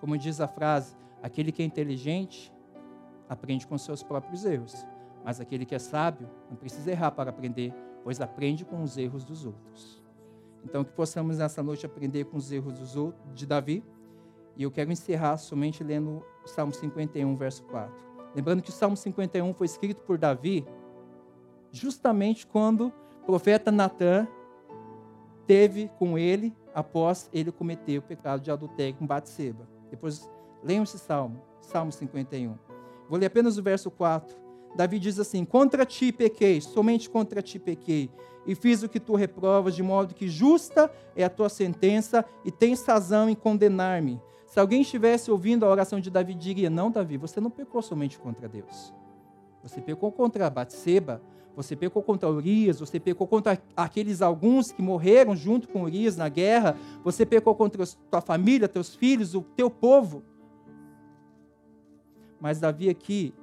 Como 0.00 0.18
diz 0.18 0.38
a 0.38 0.46
frase, 0.46 0.94
aquele 1.22 1.50
que 1.50 1.62
é 1.62 1.64
inteligente 1.64 2.52
aprende 3.26 3.66
com 3.66 3.76
seus 3.78 4.02
próprios 4.02 4.44
erros, 4.44 4.86
mas 5.24 5.40
aquele 5.40 5.64
que 5.64 5.74
é 5.74 5.78
sábio 5.78 6.28
não 6.50 6.56
precisa 6.56 6.90
errar 6.90 7.10
para 7.10 7.30
aprender, 7.30 7.74
pois 8.04 8.20
aprende 8.20 8.66
com 8.66 8.82
os 8.82 8.98
erros 8.98 9.24
dos 9.24 9.46
outros. 9.46 10.02
Então, 10.62 10.84
que 10.84 10.92
possamos 10.92 11.38
nessa 11.38 11.62
noite 11.62 11.86
aprender 11.86 12.24
com 12.26 12.36
os 12.36 12.52
erros 12.52 12.78
dos 12.78 12.96
outros, 12.96 13.34
de 13.34 13.46
Davi. 13.46 13.82
E 14.56 14.62
eu 14.64 14.70
quero 14.70 14.92
encerrar 14.92 15.38
somente 15.38 15.82
lendo 15.82 16.22
o 16.44 16.48
Salmo 16.48 16.72
51, 16.72 17.34
verso 17.36 17.62
4. 17.64 17.94
Lembrando 18.34 18.60
que 18.60 18.70
o 18.70 18.72
Salmo 18.72 18.96
51 18.96 19.54
foi 19.54 19.66
escrito 19.66 20.02
por 20.02 20.18
Davi 20.18 20.66
justamente 21.70 22.46
quando 22.46 22.92
profeta 23.28 23.70
Natan 23.70 24.26
teve 25.46 25.90
com 25.98 26.16
ele 26.16 26.56
após 26.74 27.28
ele 27.30 27.52
cometer 27.52 27.98
o 27.98 28.02
pecado 28.02 28.40
de 28.40 28.50
adultério 28.50 28.94
com 28.94 29.06
Batseba. 29.06 29.68
Depois, 29.90 30.26
leiam 30.64 30.82
esse 30.82 30.98
salmo, 30.98 31.38
Salmo 31.60 31.92
51. 31.92 32.54
Vou 33.06 33.18
ler 33.18 33.26
apenas 33.26 33.58
o 33.58 33.62
verso 33.62 33.90
4. 33.90 34.34
Davi 34.74 34.98
diz 34.98 35.18
assim: 35.18 35.44
Contra 35.44 35.84
ti 35.84 36.10
pequei, 36.10 36.58
somente 36.62 37.10
contra 37.10 37.42
ti 37.42 37.58
pequei, 37.58 38.10
e 38.46 38.54
fiz 38.54 38.82
o 38.82 38.88
que 38.88 38.98
tu 38.98 39.14
reprovas, 39.14 39.76
de 39.76 39.82
modo 39.82 40.14
que 40.14 40.26
justa 40.26 40.90
é 41.14 41.22
a 41.22 41.28
tua 41.28 41.50
sentença 41.50 42.24
e 42.46 42.50
tens 42.50 42.82
razão 42.82 43.28
em 43.28 43.34
condenar-me. 43.34 44.18
Se 44.46 44.58
alguém 44.58 44.80
estivesse 44.80 45.30
ouvindo 45.30 45.66
a 45.66 45.68
oração 45.68 46.00
de 46.00 46.08
Davi, 46.08 46.32
diria: 46.32 46.70
Não, 46.70 46.90
Davi, 46.90 47.18
você 47.18 47.42
não 47.42 47.50
pecou 47.50 47.82
somente 47.82 48.18
contra 48.18 48.48
Deus. 48.48 48.94
Você 49.62 49.82
pecou 49.82 50.10
contra 50.10 50.48
Batseba, 50.48 51.20
você 51.58 51.74
pecou 51.74 52.04
contra 52.04 52.30
Urias, 52.30 52.78
você 52.78 53.00
pecou 53.00 53.26
contra 53.26 53.60
aqueles 53.76 54.22
alguns 54.22 54.70
que 54.70 54.80
morreram 54.80 55.34
junto 55.34 55.66
com 55.66 55.82
Urias 55.82 56.16
na 56.16 56.28
guerra, 56.28 56.76
você 57.02 57.26
pecou 57.26 57.52
contra 57.52 57.84
tua 58.08 58.20
família, 58.20 58.68
teus 58.68 58.94
filhos, 58.94 59.34
o 59.34 59.42
teu 59.42 59.68
povo. 59.68 60.22
Mas 62.40 62.60
Davi 62.60 62.88
aqui, 62.88 63.34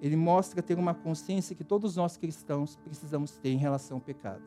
ele 0.00 0.14
mostra 0.14 0.62
ter 0.62 0.78
uma 0.78 0.94
consciência 0.94 1.56
que 1.56 1.64
todos 1.64 1.96
nós 1.96 2.16
cristãos 2.16 2.76
precisamos 2.76 3.32
ter 3.32 3.48
em 3.48 3.58
relação 3.58 3.96
ao 3.96 4.00
pecado. 4.00 4.44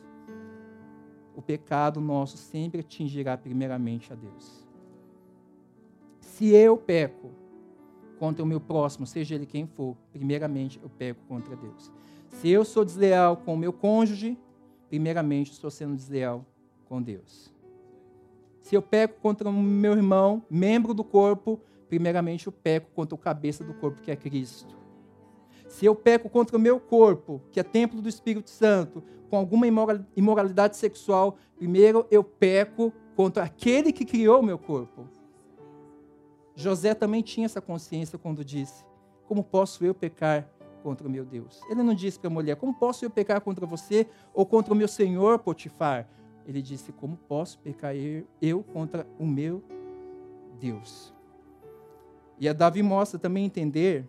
O 1.35 1.41
pecado 1.41 1.99
nosso 1.99 2.37
sempre 2.37 2.79
atingirá 2.79 3.37
primeiramente 3.37 4.13
a 4.13 4.15
Deus. 4.15 4.65
Se 6.21 6.47
eu 6.47 6.77
peco 6.77 7.31
contra 8.17 8.45
o 8.45 8.47
meu 8.47 8.61
próximo, 8.61 9.05
seja 9.05 9.35
ele 9.35 9.45
quem 9.45 9.67
for, 9.67 9.97
primeiramente 10.13 10.79
eu 10.81 10.89
peco 10.89 11.19
contra 11.27 11.53
Deus. 11.57 11.98
Se 12.29 12.49
eu 12.49 12.63
sou 12.63 12.85
desleal 12.85 13.37
com 13.37 13.53
o 13.53 13.57
meu 13.57 13.73
cônjuge, 13.73 14.37
primeiramente 14.87 15.51
estou 15.51 15.69
sendo 15.69 15.95
desleal 15.95 16.45
com 16.85 17.01
Deus. 17.01 17.53
Se 18.61 18.75
eu 18.75 18.81
peco 18.81 19.19
contra 19.19 19.49
o 19.49 19.53
meu 19.53 19.93
irmão, 19.93 20.43
membro 20.49 20.93
do 20.93 21.03
corpo, 21.03 21.59
primeiramente 21.87 22.47
eu 22.47 22.53
peco 22.53 22.91
contra 22.91 23.15
o 23.15 23.17
cabeça 23.17 23.63
do 23.63 23.73
corpo, 23.73 24.01
que 24.01 24.11
é 24.11 24.15
Cristo. 24.15 24.77
Se 25.67 25.85
eu 25.85 25.95
peco 25.95 26.29
contra 26.29 26.55
o 26.55 26.59
meu 26.59 26.79
corpo, 26.79 27.41
que 27.51 27.59
é 27.59 27.63
templo 27.63 28.01
do 28.01 28.09
Espírito 28.09 28.49
Santo, 28.49 29.03
com 29.29 29.37
alguma 29.37 29.65
imoralidade 30.15 30.77
sexual, 30.77 31.37
primeiro 31.55 32.07
eu 32.09 32.23
peco 32.23 32.91
contra 33.15 33.43
aquele 33.43 33.91
que 33.91 34.05
criou 34.05 34.39
o 34.39 34.43
meu 34.43 34.57
corpo. 34.57 35.07
José 36.55 36.93
também 36.93 37.21
tinha 37.21 37.45
essa 37.45 37.61
consciência 37.61 38.17
quando 38.17 38.43
disse: 38.43 38.83
Como 39.27 39.43
posso 39.43 39.85
eu 39.85 39.93
pecar 39.93 40.49
contra 40.79 41.07
o 41.07 41.11
meu 41.11 41.25
Deus. 41.25 41.61
Ele 41.69 41.83
não 41.83 41.93
disse 41.93 42.19
para 42.19 42.29
a 42.29 42.33
mulher: 42.33 42.55
Como 42.55 42.73
posso 42.73 43.05
eu 43.05 43.09
pecar 43.09 43.41
contra 43.41 43.65
você 43.65 44.07
ou 44.33 44.45
contra 44.45 44.73
o 44.73 44.77
meu 44.77 44.87
senhor 44.87 45.39
Potifar? 45.39 46.07
Ele 46.45 46.61
disse: 46.61 46.91
Como 46.91 47.17
posso 47.27 47.59
pecar 47.59 47.93
eu 48.41 48.63
contra 48.63 49.05
o 49.19 49.25
meu 49.25 49.63
Deus? 50.59 51.13
E 52.39 52.47
a 52.47 52.53
Davi 52.53 52.81
mostra 52.81 53.19
também 53.19 53.45
entender, 53.45 54.07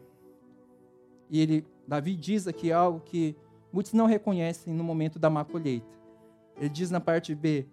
e 1.29 1.41
ele, 1.41 1.67
Davi 1.87 2.15
diz 2.15 2.47
aqui 2.47 2.71
algo 2.71 3.01
que 3.01 3.37
muitos 3.73 3.93
não 3.93 4.07
reconhecem 4.07 4.73
no 4.73 4.85
momento 4.85 5.19
da 5.19 5.29
má 5.29 5.45
colheita. 5.45 5.99
Ele 6.57 6.69
diz 6.69 6.91
na 6.91 7.01
parte 7.01 7.35
B: 7.35 7.67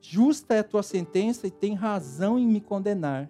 Justa 0.00 0.54
é 0.54 0.58
a 0.60 0.64
tua 0.64 0.82
sentença 0.82 1.46
e 1.46 1.50
tem 1.50 1.74
razão 1.74 2.38
em 2.38 2.46
me 2.46 2.60
condenar. 2.60 3.28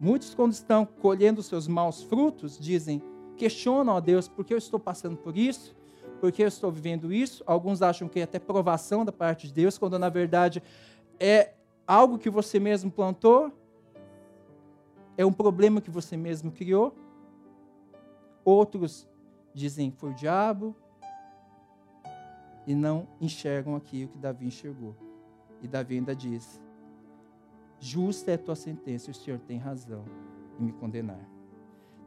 Muitos, 0.00 0.32
quando 0.32 0.52
estão 0.52 0.86
colhendo 0.86 1.42
seus 1.42 1.66
maus 1.68 2.02
frutos, 2.02 2.58
dizem: 2.58 3.02
questionam 3.38 3.96
a 3.96 4.00
Deus 4.00 4.28
por 4.28 4.44
que 4.44 4.52
eu 4.52 4.58
estou 4.58 4.78
passando 4.78 5.16
por 5.16 5.38
isso, 5.38 5.74
por 6.20 6.32
que 6.32 6.42
eu 6.42 6.48
estou 6.48 6.70
vivendo 6.70 7.12
isso. 7.12 7.42
Alguns 7.46 7.80
acham 7.80 8.08
que 8.08 8.20
é 8.20 8.24
até 8.24 8.38
provação 8.38 9.04
da 9.04 9.12
parte 9.12 9.46
de 9.46 9.54
Deus, 9.54 9.78
quando 9.78 9.98
na 9.98 10.08
verdade 10.08 10.62
é 11.18 11.54
algo 11.86 12.18
que 12.18 12.28
você 12.28 12.58
mesmo 12.58 12.90
plantou, 12.90 13.52
é 15.16 15.24
um 15.24 15.32
problema 15.32 15.80
que 15.80 15.90
você 15.90 16.16
mesmo 16.16 16.50
criou. 16.50 16.94
Outros 18.44 19.08
dizem 19.54 19.90
foi 19.90 20.10
o 20.10 20.14
diabo 20.14 20.76
e 22.66 22.74
não 22.74 23.08
enxergam 23.20 23.74
aqui 23.74 24.04
o 24.04 24.08
que 24.08 24.18
Davi 24.18 24.46
enxergou. 24.46 24.94
E 25.62 25.66
Davi 25.66 25.96
ainda 25.96 26.14
diz: 26.14 26.60
Justa 27.80 28.30
é 28.30 28.34
a 28.34 28.38
tua 28.38 28.54
sentença, 28.54 29.10
o 29.10 29.14
Senhor 29.14 29.40
tem 29.40 29.58
razão 29.58 30.04
em 30.58 30.64
me 30.64 30.72
condenar. 30.72 31.37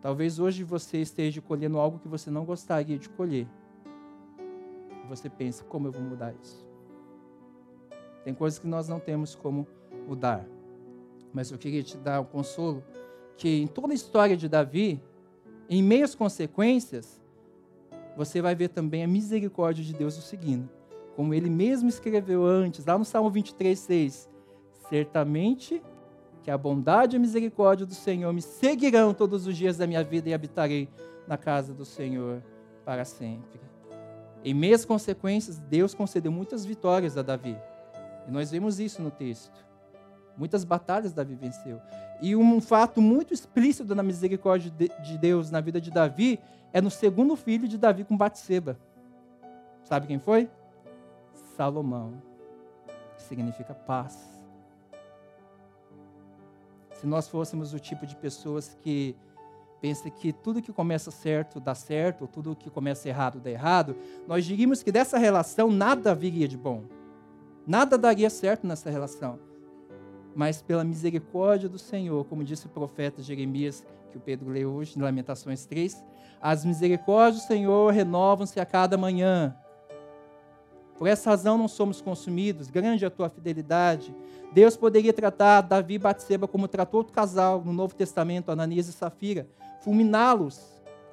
Talvez 0.01 0.39
hoje 0.39 0.63
você 0.63 0.97
esteja 0.97 1.41
colhendo 1.41 1.77
algo 1.77 1.99
que 1.99 2.07
você 2.07 2.31
não 2.31 2.43
gostaria 2.43 2.97
de 2.97 3.07
colher. 3.07 3.47
Você 5.07 5.29
pensa, 5.29 5.63
como 5.63 5.87
eu 5.87 5.91
vou 5.91 6.01
mudar 6.01 6.33
isso? 6.41 6.65
Tem 8.23 8.33
coisas 8.33 8.57
que 8.57 8.67
nós 8.67 8.87
não 8.87 8.99
temos 8.99 9.35
como 9.35 9.67
mudar. 10.07 10.45
Mas 11.31 11.51
eu 11.51 11.57
queria 11.57 11.83
te 11.83 11.97
dar 11.97 12.19
o 12.19 12.25
consolo 12.25 12.83
que 13.37 13.61
em 13.61 13.67
toda 13.67 13.93
a 13.93 13.95
história 13.95 14.35
de 14.35 14.49
Davi, 14.49 15.01
em 15.69 15.83
meio 15.83 16.03
às 16.03 16.15
consequências, 16.15 17.21
você 18.17 18.41
vai 18.41 18.55
ver 18.55 18.69
também 18.69 19.03
a 19.03 19.07
misericórdia 19.07 19.83
de 19.83 19.93
Deus 19.93 20.17
o 20.17 20.21
seguindo. 20.21 20.69
Como 21.15 21.33
ele 21.33 21.49
mesmo 21.49 21.89
escreveu 21.89 22.43
antes, 22.45 22.85
lá 22.85 22.97
no 22.97 23.05
Salmo 23.05 23.29
23, 23.29 23.77
6. 23.77 24.29
Certamente 24.89 25.81
que 26.43 26.49
a 26.49 26.57
bondade 26.57 27.15
e 27.15 27.17
a 27.17 27.19
misericórdia 27.19 27.85
do 27.85 27.93
Senhor 27.93 28.33
me 28.33 28.41
seguirão 28.41 29.13
todos 29.13 29.45
os 29.45 29.55
dias 29.55 29.77
da 29.77 29.85
minha 29.85 30.03
vida 30.03 30.29
e 30.29 30.33
habitarei 30.33 30.89
na 31.27 31.37
casa 31.37 31.73
do 31.73 31.85
Senhor 31.85 32.41
para 32.83 33.05
sempre. 33.05 33.61
Em 34.43 34.53
meias 34.53 34.83
consequências, 34.83 35.59
Deus 35.59 35.93
concedeu 35.93 36.31
muitas 36.31 36.65
vitórias 36.65 37.15
a 37.15 37.21
Davi. 37.21 37.55
E 38.27 38.31
nós 38.31 38.49
vemos 38.49 38.79
isso 38.79 39.01
no 39.01 39.11
texto. 39.11 39.63
Muitas 40.35 40.63
batalhas 40.63 41.13
Davi 41.13 41.35
venceu. 41.35 41.79
E 42.21 42.35
um 42.35 42.59
fato 42.59 43.01
muito 43.01 43.33
explícito 43.33 43.93
na 43.93 44.01
misericórdia 44.01 44.71
de 44.71 45.17
Deus 45.17 45.51
na 45.51 45.61
vida 45.61 45.79
de 45.79 45.91
Davi 45.91 46.39
é 46.73 46.81
no 46.81 46.89
segundo 46.89 47.35
filho 47.35 47.67
de 47.67 47.77
Davi 47.77 48.03
com 48.03 48.17
Batseba. 48.17 48.77
Sabe 49.83 50.07
quem 50.07 50.19
foi? 50.19 50.49
Salomão, 51.55 52.13
que 53.17 53.23
significa 53.23 53.73
paz. 53.73 54.30
Se 57.01 57.07
nós 57.07 57.27
fôssemos 57.27 57.73
o 57.73 57.79
tipo 57.79 58.05
de 58.05 58.15
pessoas 58.15 58.77
que 58.79 59.15
pensa 59.81 60.07
que 60.07 60.31
tudo 60.31 60.61
que 60.61 60.71
começa 60.71 61.09
certo 61.09 61.59
dá 61.59 61.73
certo, 61.73 62.27
tudo 62.27 62.55
que 62.55 62.69
começa 62.69 63.09
errado 63.09 63.39
dá 63.39 63.49
errado, 63.49 63.95
nós 64.27 64.45
diríamos 64.45 64.83
que 64.83 64.91
dessa 64.91 65.17
relação 65.17 65.71
nada 65.71 66.13
viria 66.13 66.47
de 66.47 66.55
bom. 66.55 66.83
Nada 67.65 67.97
daria 67.97 68.29
certo 68.29 68.67
nessa 68.67 68.91
relação. 68.91 69.39
Mas 70.35 70.61
pela 70.61 70.83
misericórdia 70.83 71.67
do 71.67 71.79
Senhor, 71.79 72.23
como 72.25 72.43
disse 72.43 72.67
o 72.67 72.69
profeta 72.69 73.23
Jeremias, 73.23 73.83
que 74.11 74.19
o 74.19 74.21
Pedro 74.21 74.51
leu 74.51 74.71
hoje, 74.71 74.93
em 74.95 75.01
Lamentações 75.01 75.65
3, 75.65 76.03
as 76.39 76.63
misericórdias 76.63 77.41
do 77.41 77.47
Senhor 77.47 77.91
renovam-se 77.91 78.59
a 78.59 78.65
cada 78.65 78.95
manhã. 78.95 79.57
Por 81.01 81.07
essa 81.07 81.31
razão 81.31 81.57
não 81.57 81.67
somos 81.67 81.99
consumidos, 81.99 82.69
grande 82.69 83.03
é 83.03 83.07
a 83.07 83.09
tua 83.09 83.27
fidelidade. 83.27 84.13
Deus 84.53 84.77
poderia 84.77 85.11
tratar 85.11 85.61
Davi 85.61 85.95
e 85.95 85.97
Batseba 85.97 86.47
como 86.47 86.67
tratou 86.67 86.99
outro 86.99 87.11
casal 87.11 87.59
no 87.65 87.73
Novo 87.73 87.95
Testamento, 87.95 88.51
Ananias 88.51 88.87
e 88.87 88.93
Safira, 88.93 89.47
fulminá-los 89.79 90.61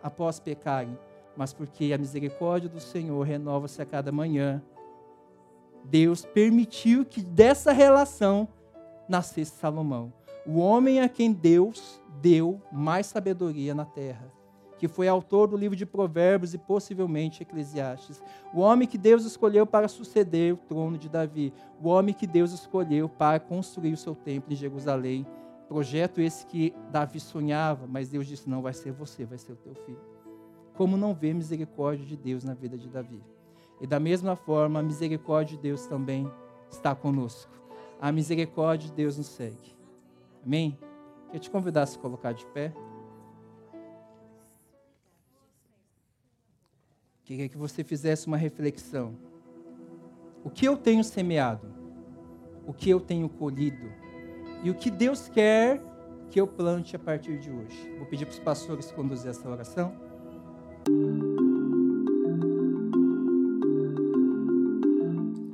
após 0.03 0.39
pecarem, 0.39 0.95
mas 1.35 1.55
porque 1.55 1.91
a 1.95 1.97
misericórdia 1.97 2.69
do 2.69 2.81
Senhor 2.81 3.23
renova-se 3.23 3.81
a 3.81 3.87
cada 3.87 4.13
manhã. 4.13 4.63
Deus 5.83 6.23
permitiu 6.23 7.03
que 7.07 7.23
dessa 7.23 7.73
relação 7.73 8.47
nascesse 9.09 9.53
Salomão, 9.53 10.13
o 10.47 10.59
homem 10.59 11.01
a 11.01 11.09
quem 11.09 11.33
Deus 11.33 11.99
deu 12.21 12.61
mais 12.71 13.07
sabedoria 13.07 13.75
na 13.75 13.87
terra 13.87 14.38
que 14.79 14.89
foi 14.89 15.09
autor 15.09 15.49
do 15.49 15.57
livro 15.57 15.77
de 15.77 15.85
Provérbios 15.85 16.55
e 16.55 16.59
possivelmente 16.59 17.43
Eclesiastes. 17.43 18.23
O 18.55 18.61
homem 18.61 18.87
que 18.87 18.97
Deus 18.97 19.25
escolheu 19.25 19.67
para 19.67 19.89
suceder 19.89 20.55
o 20.55 20.57
trono 20.57 20.97
de 20.97 21.09
Davi. 21.09 21.53
O 21.83 21.89
homem 21.89 22.15
que 22.15 22.27
Deus 22.27 22.53
escolheu 22.53 23.09
para 23.09 23.41
construir 23.41 23.93
o 23.93 23.97
seu 23.97 24.15
templo 24.15 24.53
em 24.53 24.57
Jerusalém. 24.57 25.27
Projeto 25.69 26.21
esse 26.21 26.47
que 26.47 26.73
Davi 26.91 27.21
sonhava, 27.21 27.87
mas 27.87 28.09
Deus 28.09 28.27
disse: 28.27 28.49
não 28.49 28.63
vai 28.63 28.73
ser 28.73 28.93
você, 28.93 29.25
vai 29.25 29.37
ser 29.37 29.53
o 29.53 29.57
teu 29.57 29.75
filho. 29.75 30.01
Como 30.75 30.97
não 30.97 31.13
ver 31.13 31.35
misericórdia 31.35 32.07
de 32.07 32.17
Deus 32.17 32.45
na 32.45 32.55
vida 32.55 32.79
de 32.79 32.89
Davi? 32.89 33.21
E 33.81 33.87
da 33.87 33.99
mesma 33.99 34.37
forma, 34.37 34.79
a 34.79 34.83
misericórdia 34.83 35.57
de 35.57 35.63
Deus 35.63 35.87
também 35.87 36.31
está 36.71 36.95
conosco. 36.95 37.53
A 38.01 38.13
misericórdia 38.13 38.89
de 38.89 38.95
Deus 38.95 39.19
nos 39.19 39.27
segue. 39.27 39.77
Amém? 40.45 40.79
Queria 41.27 41.41
te 41.41 41.51
convidar 41.51 41.83
a 41.83 41.87
se 41.87 41.99
colocar 41.99 42.33
de 42.33 42.47
pé. 42.47 42.73
Queria 47.29 47.47
que 47.47 47.59
você 47.59 47.85
fizesse 47.85 48.27
uma 48.27 48.39
reflexão. 48.39 49.13
O 50.43 50.49
que 50.49 50.65
eu 50.65 50.79
tenho 50.79 51.05
semeado? 51.05 51.69
O 52.67 52.73
que 52.73 52.89
eu 52.89 52.99
tenho 52.99 53.29
colhido? 53.29 53.85
E 54.65 54.71
o 54.71 54.75
que 54.75 54.91
Deus 54.91 55.29
quer 55.29 55.79
que 56.31 56.41
eu 56.41 56.47
plante 56.47 56.97
a 56.97 56.99
partir 56.99 57.39
de 57.39 57.51
hoje? 57.51 57.77
Vou 57.99 58.07
pedir 58.07 58.25
para 58.25 58.33
os 58.33 58.39
pastores 58.39 58.91
conduzir 58.91 59.29
essa 59.29 59.47
oração. 59.47 59.93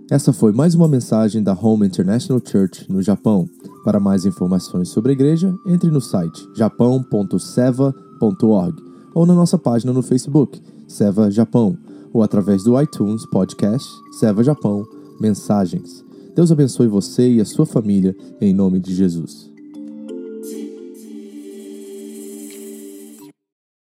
Essa 0.08 0.32
foi 0.32 0.52
mais 0.52 0.76
uma 0.76 0.86
mensagem 0.86 1.42
da 1.42 1.54
Home 1.54 1.88
International 1.88 2.40
Church 2.46 2.88
no 2.88 3.02
Japão. 3.02 3.48
Para 3.82 3.98
mais 3.98 4.24
informações 4.24 4.90
sobre 4.90 5.10
a 5.10 5.14
igreja, 5.14 5.52
entre 5.66 5.90
no 5.90 6.00
site 6.00 6.40
japão.seva.org 6.54 8.93
ou 9.14 9.24
na 9.24 9.34
nossa 9.34 9.56
página 9.56 9.92
no 9.92 10.02
Facebook, 10.02 10.60
Seva 10.88 11.30
Japão, 11.30 11.78
ou 12.12 12.22
através 12.22 12.62
do 12.64 12.80
iTunes 12.80 13.24
Podcast 13.26 13.88
Seva 14.18 14.42
Japão 14.42 14.84
Mensagens. 15.20 16.04
Deus 16.34 16.50
abençoe 16.50 16.88
você 16.88 17.34
e 17.34 17.40
a 17.40 17.44
sua 17.44 17.64
família, 17.64 18.16
em 18.40 18.52
nome 18.52 18.80
de 18.80 18.92
Jesus. 18.92 19.53